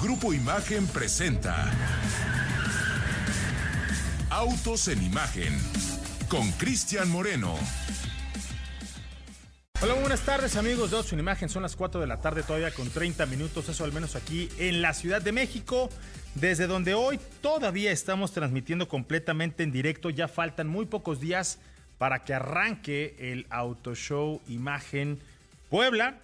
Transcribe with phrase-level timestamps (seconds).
[0.00, 1.72] Grupo Imagen presenta
[4.28, 5.58] Autos en Imagen
[6.28, 7.54] con Cristian Moreno.
[9.80, 11.48] Hola, buenas tardes amigos de Autos en Imagen.
[11.48, 14.82] Son las 4 de la tarde todavía con 30 minutos, eso al menos aquí en
[14.82, 15.88] la Ciudad de México,
[16.34, 20.10] desde donde hoy todavía estamos transmitiendo completamente en directo.
[20.10, 21.58] Ya faltan muy pocos días
[21.96, 25.18] para que arranque el Auto Show Imagen
[25.70, 26.20] Puebla.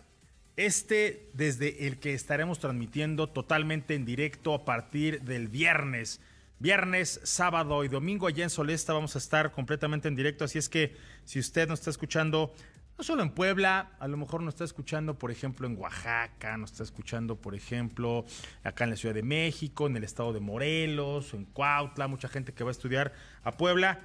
[0.57, 6.21] Este desde el que estaremos transmitiendo totalmente en directo a partir del viernes.
[6.59, 10.45] Viernes, sábado y domingo allá en Solesta vamos a estar completamente en directo.
[10.45, 10.95] Así es que
[11.25, 12.55] si usted nos está escuchando,
[12.99, 16.73] no solo en Puebla, a lo mejor nos está escuchando, por ejemplo, en Oaxaca, nos
[16.73, 18.27] está escuchando, por ejemplo,
[18.63, 22.53] acá en la Ciudad de México, en el estado de Morelos, en Cuautla, mucha gente
[22.53, 24.01] que va a estudiar a Puebla.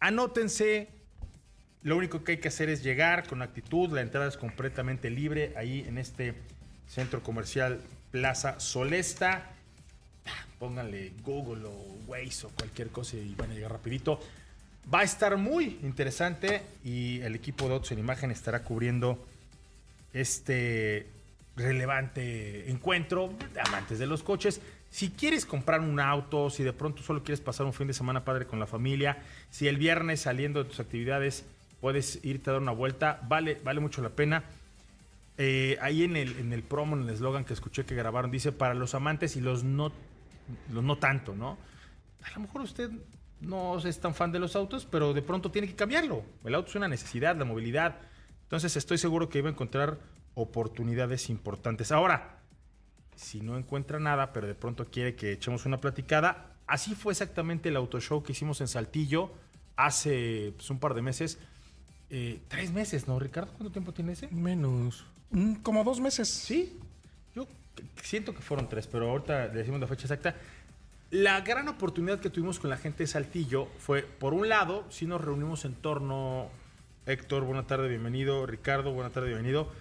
[0.00, 0.88] Anótense,
[1.84, 3.90] lo único que hay que hacer es llegar con actitud.
[3.90, 6.34] La entrada es completamente libre ahí en este
[6.86, 9.50] centro comercial Plaza Solesta.
[10.58, 14.20] Pónganle Google o Waze o cualquier cosa y van a llegar rapidito.
[14.92, 19.26] Va a estar muy interesante y el equipo de Autos en Imagen estará cubriendo
[20.12, 21.06] este
[21.56, 24.60] relevante encuentro de amantes de los coches.
[24.90, 28.24] Si quieres comprar un auto, si de pronto solo quieres pasar un fin de semana
[28.24, 29.18] padre con la familia,
[29.50, 31.44] si el viernes saliendo de tus actividades
[31.82, 34.44] puedes irte a dar una vuelta, vale, vale mucho la pena.
[35.36, 38.52] Eh, ahí en el, en el promo, en el eslogan que escuché que grabaron, dice
[38.52, 39.90] para los amantes y los no,
[40.72, 41.58] los no tanto, ¿no?
[42.22, 42.88] A lo mejor usted
[43.40, 46.22] no es tan fan de los autos, pero de pronto tiene que cambiarlo.
[46.44, 47.96] El auto es una necesidad, la movilidad.
[48.44, 49.98] Entonces estoy seguro que iba a encontrar
[50.34, 51.90] oportunidades importantes.
[51.90, 52.38] Ahora,
[53.16, 57.70] si no encuentra nada, pero de pronto quiere que echemos una platicada, así fue exactamente
[57.70, 59.32] el auto show que hicimos en Saltillo
[59.74, 61.40] hace pues, un par de meses
[62.14, 63.50] eh, tres meses, ¿no, Ricardo?
[63.52, 64.28] ¿Cuánto tiempo tiene ese?
[64.28, 65.06] Menos.
[65.30, 66.28] Mm, como dos meses.
[66.28, 66.78] Sí.
[67.34, 67.48] Yo
[68.02, 70.36] siento que fueron tres, pero ahorita le decimos la fecha exacta.
[71.10, 75.06] La gran oportunidad que tuvimos con la gente de Saltillo fue, por un lado, si
[75.06, 76.50] nos reunimos en torno,
[77.06, 79.72] Héctor, buena tarde, bienvenido, Ricardo, buena tarde, bienvenido,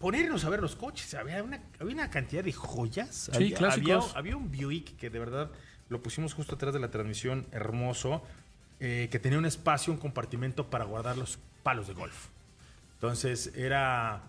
[0.00, 1.14] ponernos a ver los coches.
[1.14, 3.30] Había una, había una cantidad de joyas.
[3.30, 4.08] Sí, había, clásicos.
[4.08, 5.52] Había, había un Buick que de verdad
[5.88, 8.22] lo pusimos justo atrás de la transmisión, hermoso
[8.80, 12.28] eh, que tenía un espacio, un compartimento para guardar los palos de golf.
[12.94, 14.22] Entonces era,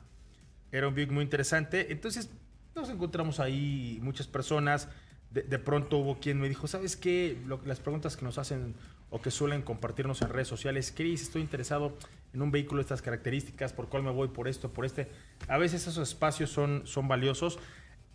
[0.72, 1.92] era un Buick muy interesante.
[1.92, 2.30] Entonces
[2.76, 4.88] nos encontramos ahí muchas personas.
[5.32, 7.38] De, pronto hubo quien me dijo, ¿sabes qué?
[7.66, 8.74] Las preguntas que nos hacen
[9.10, 11.98] o que suelen compartirnos en redes sociales, Cris, estoy interesado
[12.34, 14.30] en un vehículo de estas características, ¿por cuál me voy?
[14.30, 14.72] ¿Por esto?
[14.72, 15.10] ¿Por este?
[15.48, 17.60] A veces esos espacios son, son valiosos.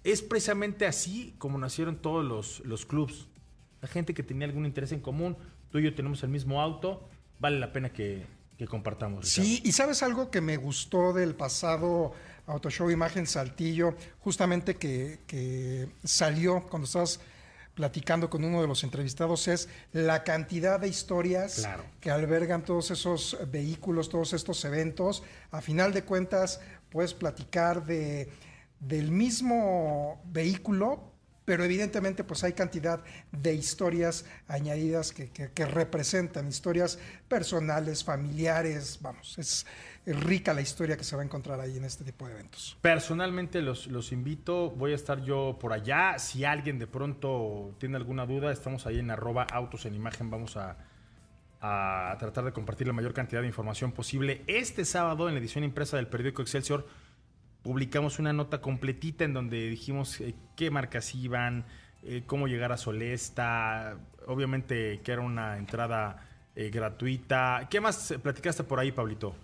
[0.05, 3.29] Es precisamente así como nacieron todos los, los clubs.
[3.81, 5.37] La gente que tenía algún interés en común,
[5.73, 7.09] tú y yo tenemos el mismo auto,
[7.41, 8.25] vale la pena que,
[8.57, 9.25] que compartamos.
[9.25, 9.49] Ricardo.
[9.49, 12.13] Sí, y sabes algo que me gustó del pasado
[12.47, 17.19] Auto Show Imagen Saltillo, justamente que, que salió cuando estabas
[17.75, 21.85] platicando con uno de los entrevistados, es la cantidad de historias Claro.
[22.01, 25.23] que albergan todos esos vehículos, todos estos eventos.
[25.51, 26.61] A final de cuentas,
[26.91, 28.31] puedes platicar de,
[28.79, 31.12] del mismo vehículo,
[31.45, 36.99] pero evidentemente pues hay cantidad de historias añadidas que, representan historias
[37.29, 39.67] personales, familiares, vamos, es,
[40.05, 42.77] es rica la historia que se va a encontrar ahí en este tipo de eventos.
[42.81, 46.19] Personalmente los, los invito, voy a estar yo por allá.
[46.19, 50.57] Si alguien de pronto tiene alguna duda, estamos ahí en arroba autos en imagen, vamos
[50.57, 50.77] a,
[51.61, 54.43] a tratar de compartir la mayor cantidad de información posible.
[54.49, 56.87] Este sábado, en la edición impresa del periódico Excelsior,
[57.63, 61.65] publicamos una nota completita en donde dijimos eh, qué marcas iban,
[62.03, 63.97] eh, cómo llegar a Solesta,
[64.27, 67.69] obviamente que era una entrada eh, gratuita.
[67.71, 69.35] ¿Qué más platicaste por ahí, Pablito?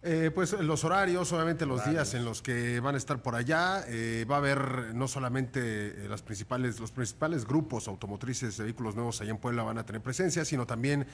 [0.00, 2.12] Eh, pues los horarios, obviamente los Horarios.
[2.12, 3.84] días en los que van a estar por allá.
[3.88, 9.20] eh, va a haber no solamente las principales, los principales grupos automotrices de vehículos nuevos
[9.20, 11.06] allá en Puebla van a tener presencia, sino también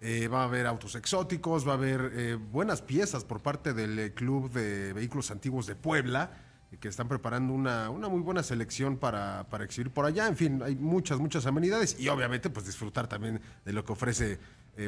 [0.00, 3.98] eh, va a haber autos exóticos, va a haber eh, buenas piezas por parte del
[3.98, 6.30] eh, Club de Vehículos Antiguos de Puebla,
[6.80, 10.28] que están preparando una, una muy buena selección para, para exhibir por allá.
[10.28, 14.38] En fin, hay muchas, muchas amenidades y obviamente pues disfrutar también de lo que ofrece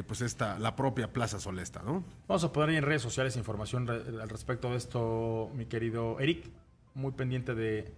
[0.07, 2.05] pues esta, la propia Plaza Solesta, ¿no?
[2.25, 6.49] Vamos a poner ahí en redes sociales información al respecto de esto, mi querido Eric.
[6.93, 7.91] Muy pendiente de,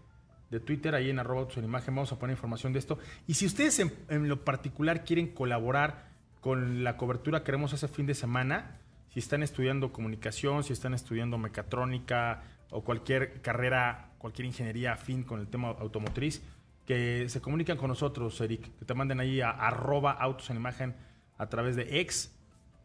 [0.49, 1.93] de Twitter, ahí en arroba en imagen.
[1.93, 2.97] Vamos a poner información de esto.
[3.27, 6.12] Y si ustedes en lo particular quieren colaborar
[6.43, 10.93] con la cobertura que haremos ese fin de semana, si están estudiando comunicación, si están
[10.93, 16.43] estudiando mecatrónica o cualquier carrera, cualquier ingeniería afín con el tema automotriz,
[16.85, 20.95] que se comunican con nosotros, Eric, que te manden ahí a arroba autos en imagen
[21.37, 22.37] a través de X,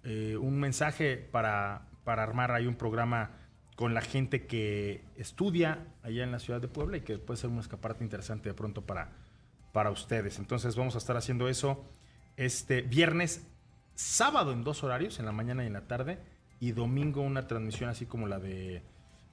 [0.05, 3.33] eh, un mensaje para, para armar ahí un programa
[3.75, 7.51] con la gente que estudia allá en la ciudad de Puebla y que puede ser
[7.51, 9.11] un escaparate interesante de pronto para,
[9.73, 10.39] para ustedes.
[10.39, 11.85] Entonces vamos a estar haciendo eso
[12.39, 13.43] este viernes,
[13.95, 16.19] sábado en dos horarios, en la mañana y en la tarde,
[16.61, 18.83] y domingo una transmisión así como la de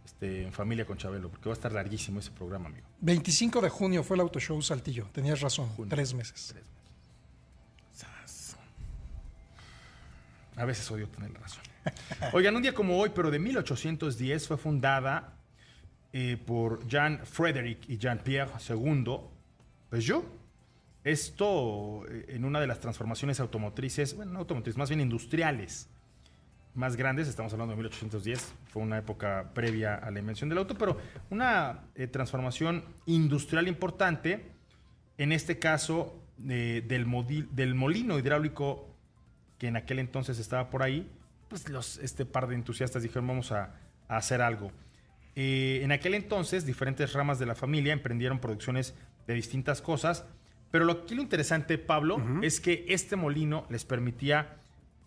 [0.03, 2.85] este, En Familia con Chabelo, porque va a estar larguísimo ese programa, amigo.
[3.01, 5.07] 25 de junio fue el Auto Show Saltillo.
[5.13, 6.53] Tenías razón, tres meses.
[10.57, 11.61] A veces odio tener razón.
[12.33, 15.33] Oigan, un día como hoy, pero de 1810, fue fundada
[16.13, 19.17] eh, por Jean Frédéric y Jean-Pierre II
[19.89, 20.44] Peugeot.
[21.05, 25.87] Esto eh, en una de las transformaciones automotrices, bueno, no automotrices, más bien industriales
[26.75, 30.77] más grandes, estamos hablando de 1810, fue una época previa a la invención del auto,
[30.77, 30.97] pero
[31.29, 34.51] una eh, transformación industrial importante,
[35.17, 38.93] en este caso eh, del, molino hidráulico
[39.57, 41.09] que en aquel entonces estaba por ahí,
[41.47, 41.65] pues
[42.01, 43.75] este par de entusiastas dijeron vamos a,
[44.09, 44.71] a hacer algo.
[45.37, 48.95] Eh, en aquel entonces diferentes ramas de la familia emprendieron producciones
[49.27, 50.25] de distintas cosas,
[50.75, 54.57] pero lo, aquí lo interesante, Pablo, es que este molino les permitía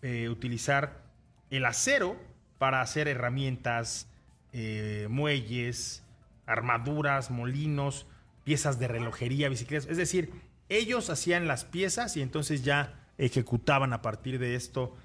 [0.01, 1.03] utilizar
[1.51, 2.17] el acero
[2.57, 4.07] para hacer herramientas,
[4.51, 6.03] eh, muelles,
[6.45, 8.07] armaduras, molinos,
[8.43, 9.87] piezas de relojería, bicicletas.
[9.89, 10.31] Es decir,
[10.69, 14.95] ellos hacían las piezas y entonces ya ejecutaban a partir de esto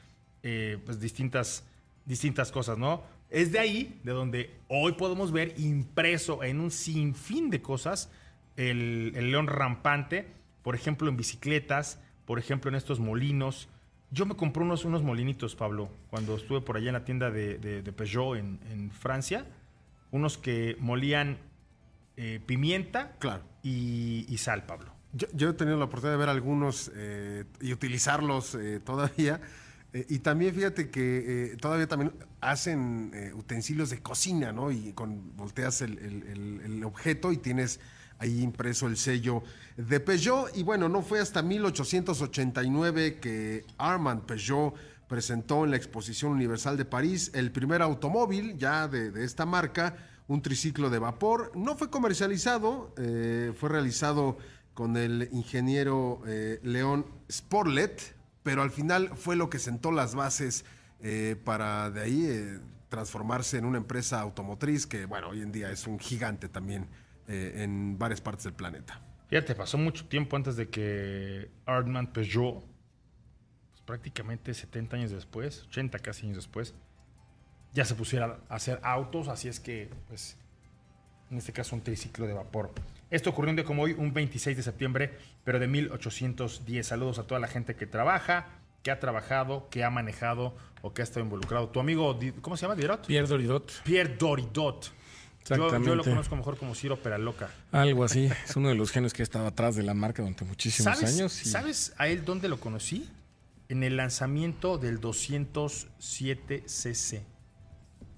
[0.42, 1.64] eh, pues distintas,
[2.06, 3.02] distintas cosas, ¿no?
[3.30, 8.10] Es de ahí de donde hoy podemos ver impreso en un sinfín de cosas
[8.56, 10.28] el, el león rampante,
[10.64, 13.68] por ejemplo en bicicletas, por ejemplo en estos molinos,
[14.10, 17.92] yo me compré unos, unos molinitos, Pablo, cuando estuve por allá en la tienda de,
[17.96, 19.46] Peugeot en, Francia.
[20.12, 21.38] Unos que molían
[22.16, 23.42] eh, pimienta claro.
[23.62, 24.92] y, sal, Pablo.
[25.12, 29.40] Yo, he tenido la oportunidad de ver algunos eh, y utilizarlos eh, todavía.
[29.92, 34.70] y también fíjate que todavía también hacen utensilios de cocina, ¿no?
[34.70, 37.80] Y con volteas el, el objeto y tienes
[38.18, 39.42] ahí impreso el sello
[39.76, 40.56] de Peugeot.
[40.56, 44.74] Y bueno, no fue hasta 1889 que Armand Peugeot
[45.08, 49.96] presentó en la Exposición Universal de París el primer automóvil ya de, esta marca,
[50.28, 51.52] un triciclo de vapor.
[51.54, 54.38] No fue comercializado, eh, fue realizado
[54.72, 60.64] con el ingeniero eh, León Sporlet, pero al final fue lo que sentó las bases
[61.00, 65.86] eh, para de ahí transformarse en una empresa automotriz que, bueno, hoy en día es
[65.86, 66.88] un gigante también
[67.28, 69.00] eh, en varias partes del planeta.
[69.28, 72.62] Fíjate, pasó mucho tiempo antes de que Armand Peugeot,
[73.70, 76.74] pues prácticamente 70 años después, 80 casi años después,
[77.72, 80.36] ya se pusiera a hacer autos, así es que, pues,
[81.30, 82.72] en este caso un triciclo de vapor.
[83.10, 86.86] Esto ocurrió un día como hoy, un 26 de septiembre, pero de 1810.
[86.86, 88.46] Saludos a toda la gente que trabaja,
[88.82, 91.68] que ha trabajado, que ha manejado o que ha estado involucrado.
[91.70, 92.76] Tu amigo, ¿cómo se llama?
[92.76, 93.06] ¿Diderot?
[93.06, 93.82] Pierre Doridot.
[93.82, 94.92] Pierre Doridot
[95.44, 97.50] yo, yo, lo conozco mejor como Ciro Peraloca.
[97.72, 98.30] Algo así.
[98.46, 101.32] es uno de los genios que ha estado atrás de la marca durante muchísimos años.
[101.32, 103.08] ¿Sabes a él dónde lo conocí?
[103.68, 107.22] En el lanzamiento del 207cc.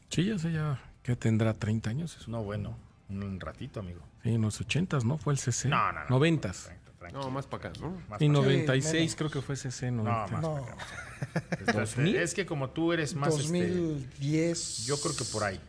[0.09, 0.81] Sí, ya sé, ya.
[1.03, 1.55] que tendrá?
[1.55, 2.29] ¿30 años?
[2.29, 2.77] No, bueno.
[3.09, 4.01] Un ratito, amigo.
[4.23, 5.19] Sí, en los 80 ¿no?
[5.19, 5.69] Fue el CC.
[5.69, 6.19] No, no, no.
[6.19, 6.71] 90s.
[7.13, 7.97] No, más para acá, ¿no?
[8.19, 9.91] y 96 creo que fue CC.
[9.91, 10.03] 90.
[10.03, 10.67] No, más no.
[11.67, 12.21] para acá.
[12.21, 13.31] Es que como tú eres más...
[13.31, 14.59] 2010.
[14.59, 15.61] Este, yo creo que por ahí.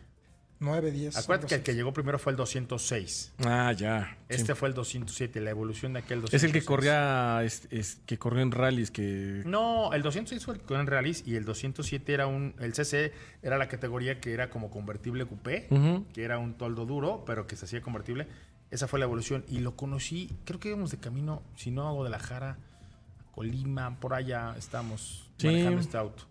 [0.60, 1.16] 9, 10.
[1.16, 3.32] Acuérdate que el que llegó primero fue el 206.
[3.46, 4.16] Ah, ya.
[4.28, 6.42] Este fue el 207, la evolución de aquel 206.
[6.42, 9.42] Es el que corría, es, que corrió en rallies que...
[9.44, 12.54] No, el 206 fue el que corrió en rallies y el 207 era un...
[12.58, 13.12] El CC
[13.42, 15.68] era la categoría que era como convertible coupé,
[16.12, 18.26] que era un toldo duro, pero que se hacía convertible.
[18.70, 21.92] Esa fue la evolución y lo conocí, creo que íbamos de camino, si no a
[21.92, 26.24] Guadalajara, a Colima, por allá estamos manejando este auto.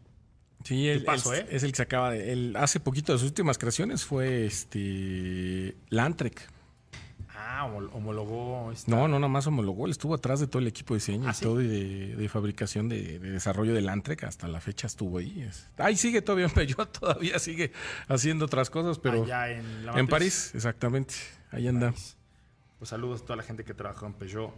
[0.63, 1.47] Sí, el, paso, ¿eh?
[1.49, 2.33] es el que se acaba de.
[2.33, 5.75] El, hace poquito de sus últimas creaciones fue este.
[5.89, 6.49] Lantrek.
[7.29, 8.71] Ah, homologó.
[8.87, 9.85] No, no, nada más homologó.
[9.85, 12.89] Él estuvo atrás de todo el equipo de diseño ¿Ah, y todo de, de, fabricación,
[12.89, 14.25] de, desarrollo del Lantrek.
[14.25, 15.49] Hasta la fecha estuvo ahí.
[15.77, 17.71] Ahí sigue todavía en Peugeot, todavía sigue
[18.07, 19.23] haciendo otras cosas, pero.
[19.23, 21.15] Allá en, en París, exactamente.
[21.51, 21.93] Ahí anda.
[22.77, 24.53] Pues saludos a toda la gente que trabajó en Peugeot.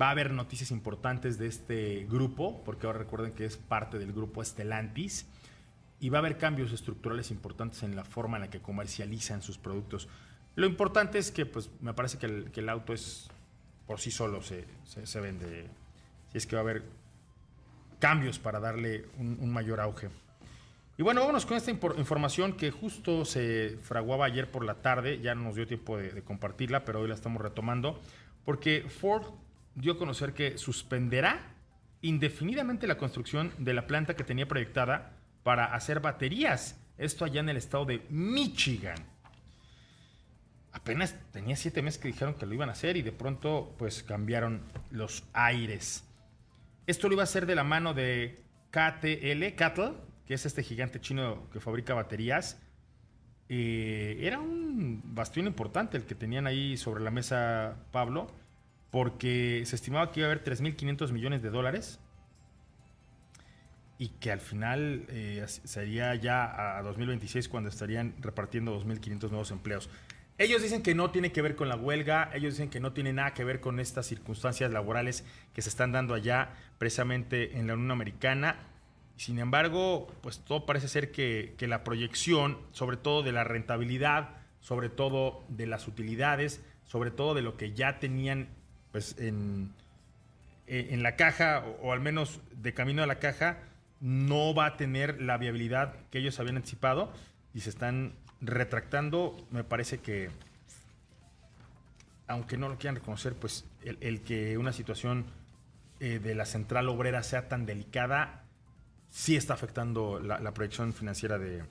[0.00, 4.12] Va a haber noticias importantes de este grupo, porque ahora recuerden que es parte del
[4.12, 5.26] grupo Estelantis,
[6.02, 9.56] y va a haber cambios estructurales importantes en la forma en la que comercializan sus
[9.56, 10.08] productos.
[10.56, 12.26] Lo importante es que, pues, me parece que
[12.60, 13.28] el, auto es
[13.86, 15.68] por sí solo se, se, vende.
[16.32, 16.82] Si es que va a haber
[18.00, 20.08] cambios para darle un, mayor auge.
[20.98, 25.36] Y bueno, vámonos con esta información que justo se fraguaba ayer por la tarde, ya
[25.36, 28.00] no nos dio tiempo de, de compartirla, pero hoy la estamos retomando,
[28.44, 29.24] porque Ford
[29.74, 31.54] dio a conocer que suspenderá
[32.02, 35.12] indefinidamente la construcción de la planta que tenía proyectada
[35.42, 38.96] para hacer baterías Esto allá en el estado de Michigan.
[40.72, 44.02] Apenas tenía siete meses que dijeron que lo iban a hacer y de pronto pues
[44.02, 46.04] cambiaron los aires.
[46.86, 49.92] Esto lo iba a hacer de la mano de KTL, Cattle,
[50.26, 52.60] que es este gigante chino que fabrica baterías.
[53.48, 58.28] Eh, era un bastión importante el que tenían ahí sobre la mesa Pablo,
[58.92, 61.98] porque se estimaba que iba a haber 3.500 millones de dólares
[63.98, 69.88] y que al final eh, sería ya a 2026 cuando estarían repartiendo 2.500 nuevos empleos.
[70.36, 73.14] Ellos dicen que no tiene que ver con la huelga, ellos dicen que no tiene
[73.14, 77.74] nada que ver con estas circunstancias laborales que se están dando allá precisamente en la
[77.74, 78.56] Unión Americana.
[79.16, 84.30] Sin embargo, pues todo parece ser que, la proyección, sobre todo de la rentabilidad,
[84.60, 88.48] sobre todo de las utilidades, sobre todo de lo que ya tenían
[88.92, 89.72] pues, en,
[90.66, 93.58] en la caja, o, o al menos de camino a la caja,
[94.00, 97.12] no va a tener la viabilidad que ellos habían anticipado
[97.54, 99.36] y se están retractando.
[99.50, 100.28] Me parece que,
[102.26, 105.24] aunque no lo quieran reconocer, pues el, que una situación
[106.00, 108.42] eh, de la central obrera sea tan delicada,
[109.08, 111.62] sí está afectando la, proyección financiera de,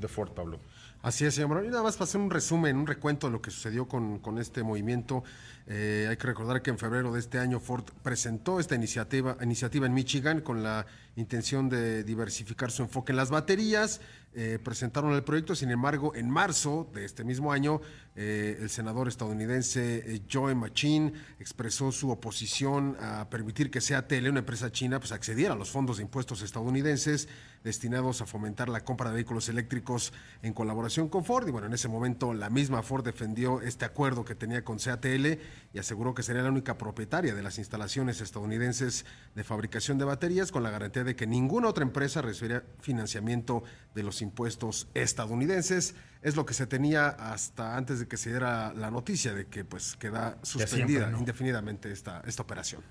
[0.00, 0.60] de Ford, Pablo.
[1.00, 3.52] Así es, señor Y nada más para hacer un resumen, un recuento de lo que
[3.52, 5.22] sucedió con, con este movimiento.
[5.70, 9.86] Eh, hay que recordar que en febrero de este año Ford presentó esta iniciativa, iniciativa
[9.86, 14.00] en Michigan con la intención de diversificar su enfoque en las baterías.
[14.34, 17.80] Eh, presentaron el proyecto, sin embargo, en marzo de este mismo año,
[18.16, 24.72] eh, el senador estadounidense Joe Machin expresó su oposición a permitir que CATL, una empresa
[24.72, 27.28] china, pues accediera a los fondos de impuestos estadounidenses
[27.64, 30.12] destinados a fomentar la compra de vehículos eléctricos
[30.42, 31.48] en colaboración con Ford.
[31.48, 35.38] Y bueno, en ese momento la misma Ford defendió este acuerdo que tenía con CATL
[35.72, 40.52] y aseguró que sería la única propietaria de las instalaciones estadounidenses de fabricación de baterías
[40.52, 43.62] con la garantía de que ninguna otra empresa recibiría financiamiento
[43.94, 45.94] de los impuestos estadounidenses.
[46.22, 49.64] Es lo que se tenía hasta antes de que se diera la noticia de que
[49.64, 52.82] pues queda suspendida indefinidamente esta, esta operación.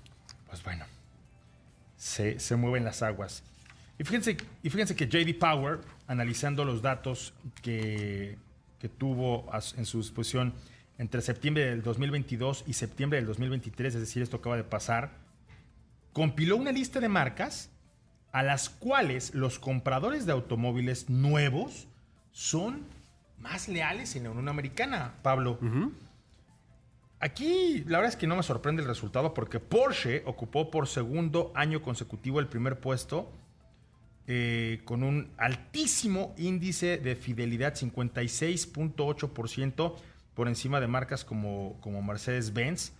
[0.46, 0.86] Pues bueno,
[1.96, 3.42] se, se mueven las aguas.
[3.98, 8.38] Y fíjense, y fíjense que JD Power, analizando los datos que,
[8.78, 10.54] que tuvo en su disposición
[10.98, 15.10] entre septiembre del 2022 y septiembre del 2023, es decir, esto acaba de pasar,
[16.12, 17.70] compiló una lista de marcas
[18.32, 21.88] a las cuales los compradores de automóviles nuevos
[22.30, 22.84] son
[23.38, 25.58] más leales en la Unión Americana, Pablo.
[27.20, 31.50] Aquí la verdad es que no me sorprende el resultado porque Porsche ocupó por segundo
[31.54, 33.30] año consecutivo el primer puesto
[34.30, 39.94] eh, con un altísimo índice de fidelidad, 56.8%
[40.34, 42.92] por encima de marcas como, como Mercedes-Benz.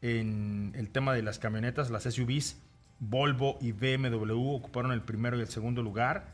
[0.00, 2.56] En el tema de las camionetas, las SUVs,
[2.98, 6.28] Volvo y BMW ocuparon el primero y el segundo lugar,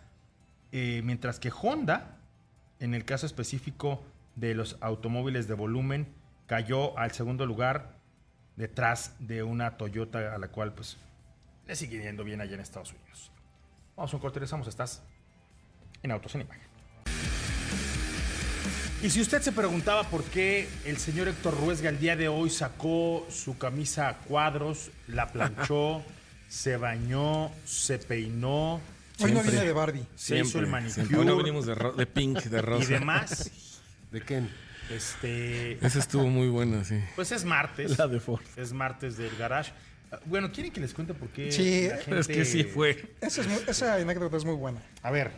[0.70, 2.20] eh, mientras que Honda,
[2.78, 4.04] en el caso específico
[4.36, 6.06] de los automóviles de volumen,
[6.46, 7.96] cayó al segundo lugar
[8.54, 10.98] detrás de una Toyota a la cual pues
[11.66, 13.32] le sigue yendo bien allá en Estados Unidos.
[13.96, 14.68] Vamos a un corte, regresamos.
[14.68, 15.02] Estás
[16.02, 16.62] en Autos en Imagen.
[19.02, 22.50] Y si usted se preguntaba por qué el señor Héctor Ruesga el día de hoy
[22.50, 26.02] sacó su camisa a cuadros, la planchó,
[26.48, 28.80] se bañó, se peinó.
[29.18, 30.06] Hoy no viene de Barbie.
[30.14, 31.16] Se hizo el manicure.
[31.16, 32.84] Hoy no venimos de, pink, de rosa.
[32.84, 33.50] Y demás.
[34.10, 34.50] ¿De Ken?
[34.90, 35.84] Este.
[35.84, 37.00] Ese estuvo muy bueno, sí.
[37.14, 37.98] Pues es martes.
[37.98, 38.42] La de Ford.
[38.56, 39.72] Es martes del garage.
[40.26, 41.50] Bueno, ¿quieren que les cuente por qué?
[41.50, 43.14] Sí, es que sí fue.
[43.20, 44.80] Esa, anécdota es muy buena.
[45.02, 45.32] A ver,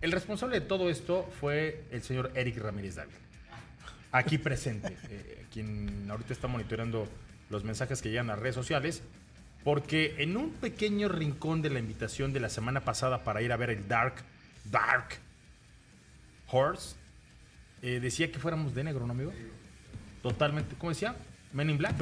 [0.00, 3.14] el responsable de todo esto fue el señor Eric Ramírez David.
[4.12, 7.08] Aquí presente, eh, quien ahorita está monitoreando
[7.50, 9.02] los mensajes que llegan a redes sociales,
[9.64, 13.56] porque en un pequeño rincón de la invitación de la semana pasada para ir a
[13.56, 14.14] ver el Dark,
[14.70, 15.16] Dark
[16.50, 16.96] Horse,
[17.82, 19.32] eh, decía que fuéramos de negro, ¿no, amigo?
[20.22, 21.16] Totalmente, ¿cómo decía?
[21.52, 21.96] Men in Black.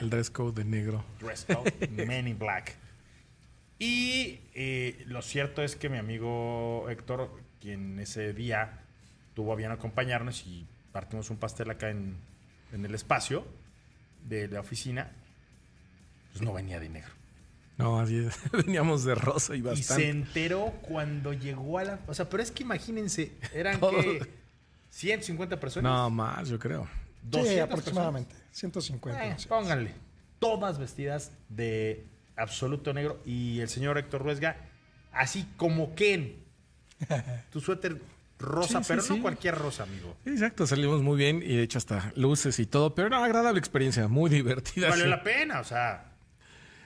[0.00, 1.04] El dress code de negro.
[1.20, 2.76] Dress code, Men in Black.
[3.78, 7.30] Y eh, lo cierto es que mi amigo Héctor,
[7.60, 8.80] quien ese día
[9.34, 12.16] tuvo a bien acompañarnos y partimos un pastel acá en,
[12.72, 13.46] el espacio
[14.28, 15.10] de la oficina,
[16.30, 17.10] pues no venía de negro.
[17.78, 18.38] No, así es.
[18.52, 20.02] Veníamos de rosa y bastante.
[20.02, 22.00] Y se enteró cuando llegó a la...
[22.06, 24.30] O sea, pero es que imagínense, eran que
[24.90, 25.90] 150 personas.
[25.90, 26.86] No, más, yo creo.
[27.32, 28.34] Sí, aproximadamente.
[28.52, 29.26] 150.
[29.26, 29.94] Eh, pónganle.
[30.38, 32.04] Todas vestidas de
[32.36, 33.20] absoluto negro.
[33.24, 34.56] Y el señor Héctor Ruesga,
[35.12, 36.36] así como Ken.
[37.50, 38.00] tu suéter
[38.38, 40.16] rosa, pero no cualquier rosa, amigo.
[40.24, 44.08] Exacto, salimos muy bien y de hecho hasta luces y todo, pero una agradable experiencia,
[44.08, 44.88] muy divertida.
[44.88, 46.06] Vale la pena, o sea.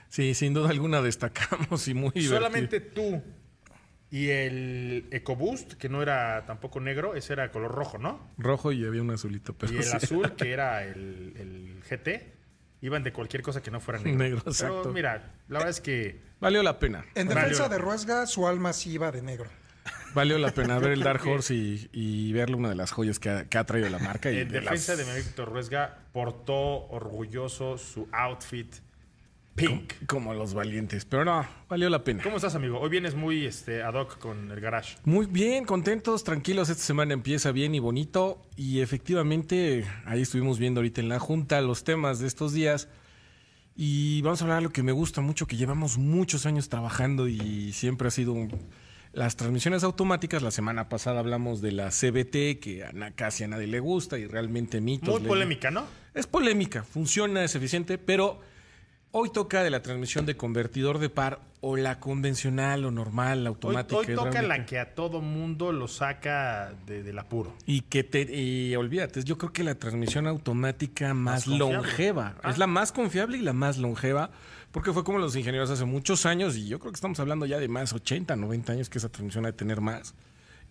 [0.09, 3.23] Sí, sin duda alguna destacamos y muy Solamente tú
[4.15, 8.31] Y el EcoBoost, que no era tampoco negro, ese era color rojo, ¿no?
[8.39, 9.97] Rojo y había un azulito, pero Y el sí.
[9.97, 12.33] azul, que era el, el GT,
[12.83, 14.19] iban de cualquier cosa que no fuera negro.
[14.19, 14.93] Negro, Pero exacto.
[14.93, 17.05] mira, la verdad es que Valió la pena.
[17.17, 17.79] En Valió defensa de.
[17.79, 19.51] Ruesga, su alma sí iba de negro.
[20.15, 23.31] Valió la pena ver el Dark Horse y, y verle una de las joyas que
[23.31, 24.31] ha, que ha traído la marca.
[24.31, 28.77] Y en de defensa las- de Víctor Ruesga portó orgulloso su outfit
[29.55, 29.93] pink.
[30.07, 31.05] Como los valientes.
[31.05, 32.23] Pero no, valió la pena.
[32.23, 32.81] ¿Cómo estás, amigo?
[32.81, 34.97] Hoy vienes muy este, ad hoc con el garage.
[35.05, 36.69] Muy bien, contentos, tranquilos.
[36.69, 38.43] Esta semana empieza bien y bonito.
[38.57, 42.89] Y efectivamente, ahí estuvimos viendo ahorita en la Junta los temas de estos días.
[43.77, 47.27] Y vamos a hablar de lo que me gusta mucho, que llevamos muchos años trabajando
[47.29, 48.53] y siempre ha sido un-
[49.13, 50.43] las transmisiones automáticas.
[50.43, 54.27] La semana pasada hablamos de la CBT, que a casi a nadie le gusta y
[54.27, 55.09] realmente mitos.
[55.09, 55.87] Muy le- polémica, ¿no?
[56.15, 58.41] Es polémica, funciona, es eficiente, pero
[59.17, 63.51] hoy toca de la transmisión de convertidor de par o la convencional o normal, la
[63.51, 63.97] Hoy, automática.
[64.01, 67.55] hoy toca la que a todo mundo lo saca de- del apuro.
[67.65, 72.35] Y que te, y olvídate, yo creo que la transmisión automática más, longeva.
[72.43, 72.51] Ah.
[72.51, 74.31] Es la más confiable y la más longeva,
[74.73, 77.59] porque fue como los ingenieros hace muchos años, y yo creo que estamos hablando ya
[77.59, 80.15] de más 80, 90 años que esa transmisión ha de tener más.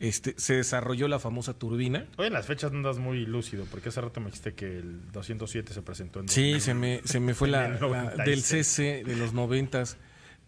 [0.03, 2.05] Este, se desarrolló la famosa turbina.
[2.17, 5.11] Hoy en las fechas no andas muy lúcido, porque hace rato me dijiste que el
[5.13, 6.61] 207 se presentó en Sí, 2000.
[6.61, 8.25] se me, se me fue la, En el la- 96.
[8.25, 9.97] del CC de los noventas.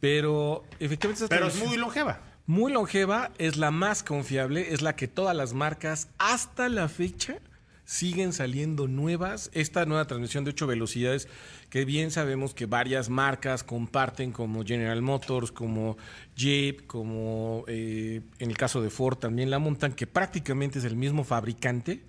[0.01, 2.21] Pero efectivamente Pero es muy longeva.
[2.45, 7.37] muy longeva, es la más confiable, es la que todas las marcas hasta la fecha
[7.85, 9.49] siguen saliendo nuevas.
[9.53, 11.27] Esta nueva transmisión de 8 velocidades,
[11.69, 15.97] que bien sabemos que varias marcas comparten, como General Motors, como
[16.35, 20.95] Jeep, como eh, en el caso de Ford también la montan, que prácticamente es el
[20.95, 22.01] mismo fabricante.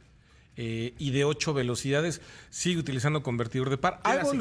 [0.58, 4.00] eh, y de 8 velocidades sigue utilizando convertidor de par.
[4.02, 4.38] ¿Quién la Algo los-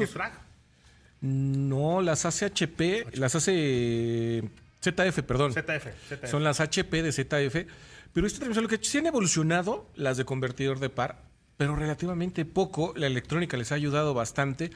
[1.20, 4.42] no, las hace HP, las hace
[4.82, 5.52] ZF, perdón.
[5.52, 6.26] ZF, ZF.
[6.30, 7.66] Son las HP de ZF.
[8.12, 11.22] Pero esta transmisión lo que sí han evolucionado las de convertidor de par,
[11.56, 12.94] pero relativamente poco.
[12.96, 14.70] La electrónica les ha ayudado bastante.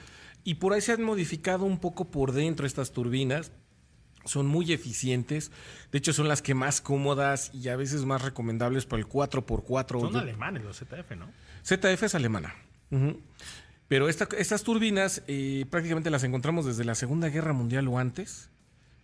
[0.44, 3.52] Y por ahí se han modificado un poco por dentro estas turbinas.
[4.24, 5.50] Son muy eficientes.
[5.92, 10.00] De hecho, son las que más cómodas y a veces más recomendables para el 4x4.
[10.00, 11.26] Son alemanes los ZF, ¿no?
[11.64, 12.54] ZF es alemana.
[13.88, 18.50] Pero esta- estas turbinas eh, prácticamente las encontramos desde la Segunda Guerra Mundial o antes,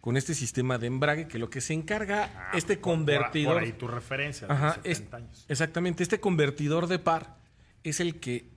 [0.01, 3.55] con este sistema de embrague que lo que se encarga Ah, este por- convertidor.
[3.55, 4.46] Por, ahí tu referencia.
[4.46, 5.44] de Ajá, los es- 70 años.
[5.49, 7.37] exactamente, este convertidor de par
[7.83, 8.49] es el que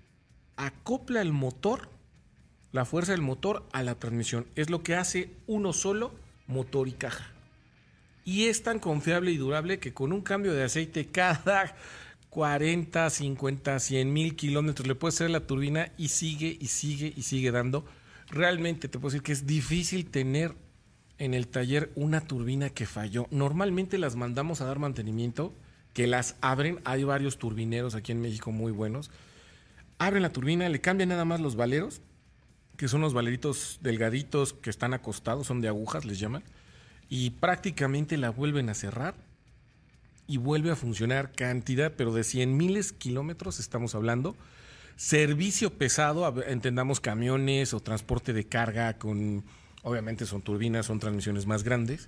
[0.58, 1.90] acopla el motor,
[2.72, 4.46] la fuerza del motor a la transmisión.
[4.56, 6.14] Es lo que hace uno solo,
[6.48, 7.32] motor y caja.
[8.26, 11.76] Y es tan confiable y durable que con un cambio de aceite cada
[12.30, 17.24] 40, 50, 100 mil kilómetros le puedes hacer la turbina y sigue y sigue y
[17.24, 17.86] sigue dando.
[18.30, 20.54] Realmente te puedo decir que es difícil tener
[21.18, 23.28] en el taller una turbina que falló.
[23.32, 25.54] Normalmente las mandamos a dar mantenimiento,
[25.94, 26.80] que las abren.
[26.86, 29.10] Hay varios turbineros aquí en México muy buenos.
[29.98, 32.02] Abren la turbina, le cambian nada más los valeros,
[32.80, 36.44] que son los valeritos delgaditos que están acostados, son de agujas, les llaman,
[37.10, 39.16] y prácticamente la vuelven a cerrar
[40.28, 44.34] y vuelve a funcionar cantidad, pero de 100 miles kilómetros estamos hablando.
[44.96, 49.44] Servicio pesado, entendamos camiones o transporte de carga con,
[49.84, 52.08] obviamente son turbinas, son transmisiones más grandes,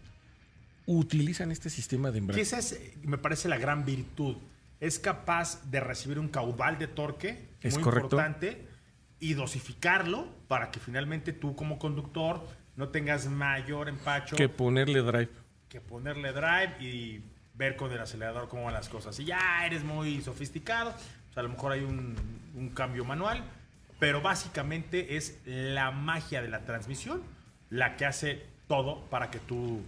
[0.86, 2.42] utilizan este sistema de embrague.
[2.42, 4.38] esa es, me parece, la gran virtud.
[4.80, 8.06] Es capaz de recibir un caudal de torque Es muy correcto.
[8.06, 8.71] importante
[9.22, 15.30] y dosificarlo para que finalmente tú como conductor no tengas mayor empacho Que ponerle drive.
[15.70, 17.22] que ponerle drive y
[17.54, 19.16] ver con el acelerador cómo van las cosas.
[19.16, 22.16] Si ya eres muy sofisticado, pues a lo mejor hay un,
[22.56, 23.44] un cambio manual,
[24.00, 27.22] pero básicamente es la magia de la transmisión
[27.70, 29.82] la que hace todo para que tú...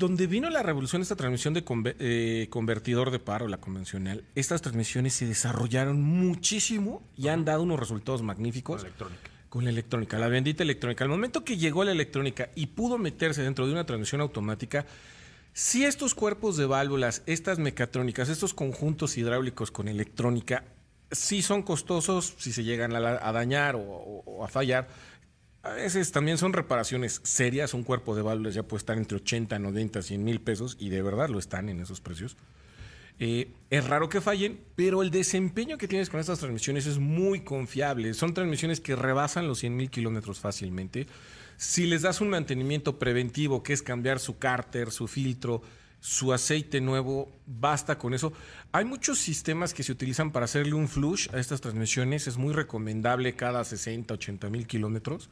[0.00, 1.62] Donde vino la revolución esta transmisión de
[1.98, 7.62] eh, convertidor de par o la convencional, estas transmisiones se desarrollaron muchísimo y han dado
[7.64, 8.76] unos resultados magníficos.
[8.80, 9.30] Con la electrónica.
[9.50, 11.04] Con la electrónica, la bendita electrónica.
[11.04, 14.86] Al momento que llegó la electrónica y pudo meterse dentro de una transmisión automática,
[15.52, 20.64] si estos cuerpos de válvulas, estas mecatrónicas, estos conjuntos hidráulicos con electrónica,
[21.10, 24.88] sí son costosos si se llegan a, la- a dañar o, o- o a fallar.
[25.62, 27.74] A veces también son reparaciones serias.
[27.74, 31.02] Un cuerpo de válvulas ya puede estar entre 80, 90, 100 mil pesos y de
[31.02, 32.36] verdad lo están en esos precios.
[33.18, 37.40] Eh, es raro que fallen, pero el desempeño que tienes con estas transmisiones es muy
[37.40, 38.14] confiable.
[38.14, 41.06] Son transmisiones que rebasan los 100 mil kilómetros fácilmente.
[41.58, 45.60] Si les das un mantenimiento preventivo, que es cambiar su cárter, su filtro,
[46.00, 48.32] su aceite nuevo, basta con eso.
[48.72, 52.26] Hay muchos sistemas que se utilizan para hacerle un flush a estas transmisiones.
[52.26, 55.28] Es muy recomendable cada 60, 80 mil kilómetros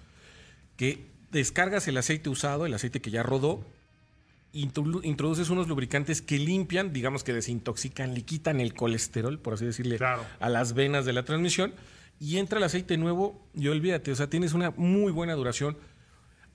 [0.78, 3.62] que descargas el aceite usado, el aceite que ya rodó,
[4.54, 9.66] introdu- introduces unos lubricantes que limpian, digamos que desintoxican, le quitan el colesterol, por así
[9.66, 10.24] decirle, Claro.
[10.40, 11.74] a las venas de la transmisión.
[12.20, 15.76] Y entra el aceite nuevo y olvídate, o sea, tienes una muy buena duración.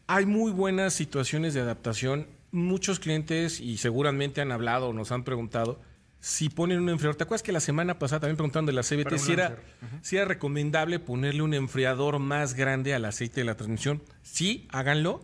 [0.08, 2.28] Hay muy buenas situaciones de adaptación.
[2.52, 5.80] Muchos clientes, y seguramente han hablado o nos han preguntado,
[6.24, 7.18] si ponen un enfriador.
[7.18, 9.64] ¿Te acuerdas que la semana pasada también preguntaron de la CBT si era, Lancer.
[10.02, 14.02] si era recomendable ponerle un enfriador más grande al aceite de la transmisión?
[14.22, 15.22] Sí, háganlo.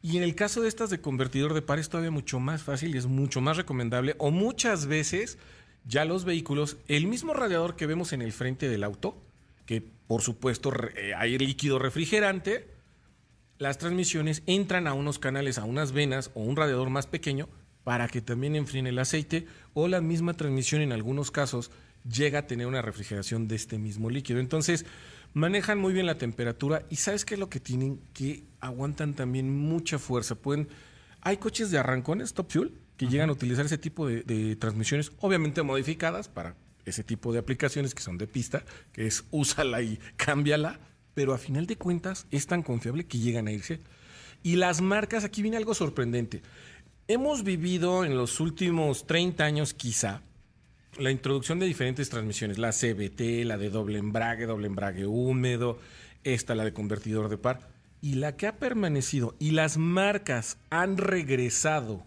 [0.00, 2.94] Y en el caso de estas de convertidor de par es todavía mucho más fácil
[2.94, 4.14] y es mucho más recomendable.
[4.16, 5.36] O muchas veces
[5.84, 9.22] ya los vehículos, el mismo radiador que vemos en el frente del auto,
[9.66, 12.70] que por supuesto eh, hay líquido refrigerante,
[13.58, 17.50] las transmisiones entran a unos canales, a unas venas o un radiador más pequeño
[17.84, 21.70] para que también enfríen el aceite o la misma transmisión en algunos casos
[22.08, 24.40] llega a tener una refrigeración de este mismo líquido.
[24.40, 24.86] Entonces,
[25.34, 28.00] manejan muy bien la temperatura y ¿sabes qué es lo que tienen?
[28.12, 30.34] Que aguantan también mucha fuerza.
[30.34, 30.68] Pueden
[31.22, 35.12] hay coches de arrancones Top Fuel que llegan a utilizar ese tipo de, de transmisiones,
[35.20, 39.98] obviamente modificadas para ese tipo de aplicaciones que son de pista, que es úsala y
[40.16, 40.80] cámbiala,
[41.14, 43.80] pero a final de cuentas es tan confiable que llegan a irse.
[44.42, 46.42] Y las marcas, aquí viene algo sorprendente.
[47.08, 50.22] Hemos vivido en los últimos 30 años quizá
[50.98, 55.78] la introducción de diferentes transmisiones, la CBT, la de doble embrague, doble embrague húmedo,
[56.22, 57.68] esta la de convertidor de par,
[58.00, 62.04] y la que ha permanecido y las marcas han regresado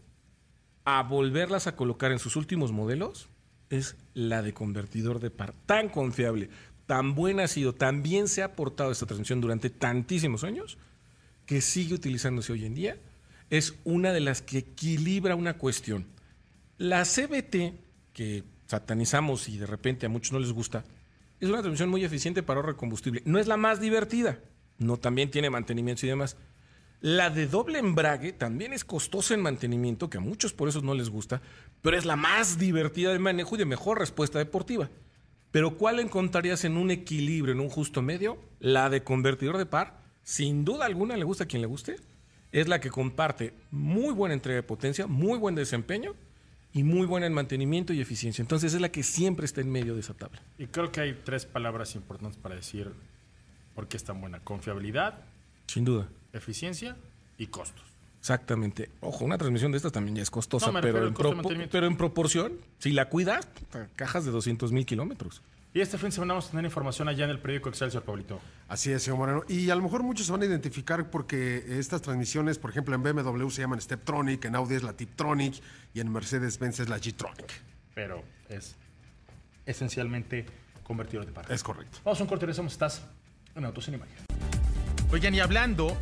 [0.85, 3.27] a volverlas a colocar en sus últimos modelos
[3.69, 5.53] es la de convertidor de par.
[5.65, 6.49] Tan confiable,
[6.85, 10.77] tan buena ha sido, tan bien se ha portado esta transmisión durante tantísimos años
[11.45, 12.97] que sigue utilizándose hoy en día.
[13.55, 16.07] Es una de las que equilibra una cuestión.
[16.77, 20.83] La CBT, que satanizamos y de repente a muchos no les gusta,
[21.39, 23.21] es una transmisión muy eficiente para ahorro de combustible.
[23.23, 24.39] No es la más divertida,
[24.77, 26.35] no también tiene mantenimiento y demás.
[26.99, 30.93] La de doble embrague también es costosa en mantenimiento, que a muchos por eso no
[30.93, 31.41] les gusta,
[31.81, 34.89] pero es la más divertida de manejo y de mejor respuesta deportiva.
[35.51, 38.37] Pero ¿cuál encontrarías en un equilibrio, en un justo medio?
[38.59, 41.95] La de convertidor de par, sin duda alguna le gusta a quien le guste,
[42.55, 46.15] es la que comparte muy buena entrega de potencia, muy buen desempeño
[46.71, 48.41] y muy buena en mantenimiento y eficiencia.
[48.41, 50.41] Entonces es la que siempre está en medio de esa tabla.
[50.57, 52.91] Y creo que hay tres palabras importantes para decir
[53.75, 54.39] por qué es tan buena.
[54.39, 55.15] Confiabilidad,
[55.67, 56.07] Sin duda.
[56.31, 56.95] eficiencia
[57.37, 57.83] y costos.
[58.21, 58.89] Exactamente.
[59.01, 62.53] Ojo, una transmisión de estas también ya es costosa, No, pero, en pero en proporción,
[62.79, 63.47] si la cuidas,
[63.97, 65.41] cajas de 200 mil kilómetros.
[65.75, 68.39] Y este fin de semana vamos a tener información allá en el periódico Excelsior, Pablito.
[68.69, 69.43] Así es, señor Moreno.
[69.49, 73.03] Y a lo mejor muchos se van a identificar porque estas transmisiones, por ejemplo, en
[73.03, 75.61] BMW se llaman Steptronic, en Audi es la Tiptronic
[75.93, 77.51] y en Mercedes-Benz es la G-Tronic.
[77.93, 78.77] Pero es
[79.65, 80.45] esencialmente
[80.81, 81.51] convertidor de par.
[81.51, 81.97] Es correcto.
[82.05, 82.71] Vamos a un corte, regresamos.
[82.71, 83.05] Estás
[83.53, 84.15] en Autos en Imagen.
[85.11, 85.97] Oigan, y hablando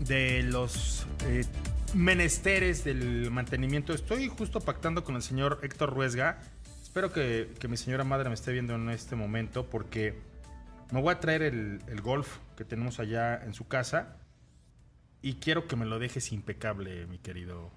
[0.00, 1.46] de los eh,
[1.94, 6.42] menesteres del mantenimiento, estoy justo pactando con el señor Héctor Ruesga.
[6.94, 10.14] Espero que, que mi señora madre me esté viendo en este momento porque
[10.92, 14.18] me voy a traer el, el golf que tenemos allá en su casa
[15.20, 17.72] y quiero que me lo dejes impecable, mi querido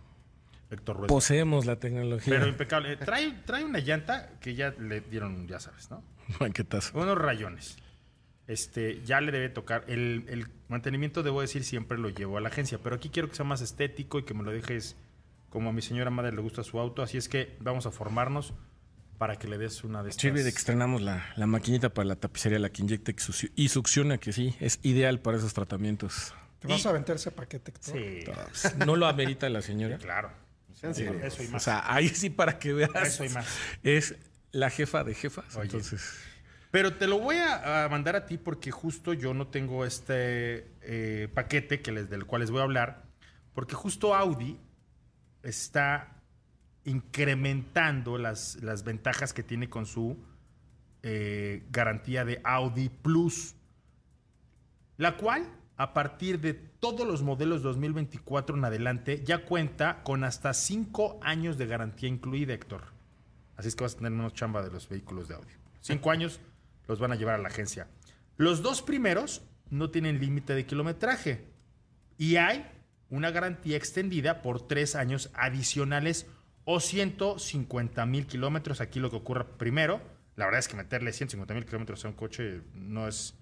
[0.69, 1.07] Héctor Ruesga.
[1.07, 2.31] Poseemos la tecnología.
[2.31, 2.91] Pero impecable.
[2.93, 6.03] Eh, Trae, trae una llanta que ya le dieron, ya sabes, ¿no?
[6.39, 6.95] Banquetazo.
[6.99, 7.79] Unos rayones.
[8.45, 9.83] Este, ya le debe tocar.
[9.87, 12.77] El, el mantenimiento, debo decir, siempre lo llevo a la agencia.
[12.83, 14.95] Pero aquí quiero que sea más estético y que me lo dejes
[15.49, 17.01] como a mi señora madre le gusta su auto.
[17.01, 18.53] Así es que vamos a formarnos
[19.17, 20.21] para que le des una de estas.
[20.21, 23.51] Sirve de que estrenamos la, la maquinita para la tapicería, la que inyecta y suc-
[23.55, 26.33] y succiona, que sí, es ideal para esos tratamientos.
[26.59, 27.71] ¿Te vas a aventar ese paquete?
[27.71, 28.35] Héctor?
[28.51, 29.97] Sí, No lo amerita la señora.
[29.97, 30.31] claro.
[30.83, 31.19] En serio.
[31.23, 31.63] Eso y O más.
[31.63, 32.91] sea, ahí sí para que veas.
[33.03, 33.47] Eso y más.
[33.81, 34.15] Es
[34.51, 35.55] la jefa de jefas.
[35.55, 35.63] Oye.
[35.65, 36.13] Entonces,
[36.69, 40.67] Pero te lo voy a, a mandar a ti porque justo yo no tengo este
[40.81, 43.05] eh, paquete que les, del cual les voy a hablar.
[43.55, 44.59] Porque justo Audi
[45.41, 46.16] está
[46.87, 50.17] incrementando las, las ventajas que tiene con su
[51.03, 53.55] eh, garantía de Audi Plus.
[54.95, 60.53] La cual, a partir de todos los modelos 2024 en adelante, ya cuenta con hasta
[60.53, 62.85] 5 años de garantía incluida, Héctor.
[63.57, 65.51] Así es que vas a tener menos chamba de los vehículos de Audi.
[65.81, 66.39] Cinco años
[66.87, 67.87] los van a llevar a la agencia.
[68.37, 71.47] Los dos primeros no tienen límite de kilometraje.
[72.17, 72.65] Y hay
[73.09, 76.27] una garantía extendida por tres años adicionales
[76.69, 78.81] o 150 mil kilómetros.
[78.81, 80.01] Aquí lo que ocurra primero.
[80.35, 83.35] La verdad es que meterle 150 mil kilómetros a un coche no es,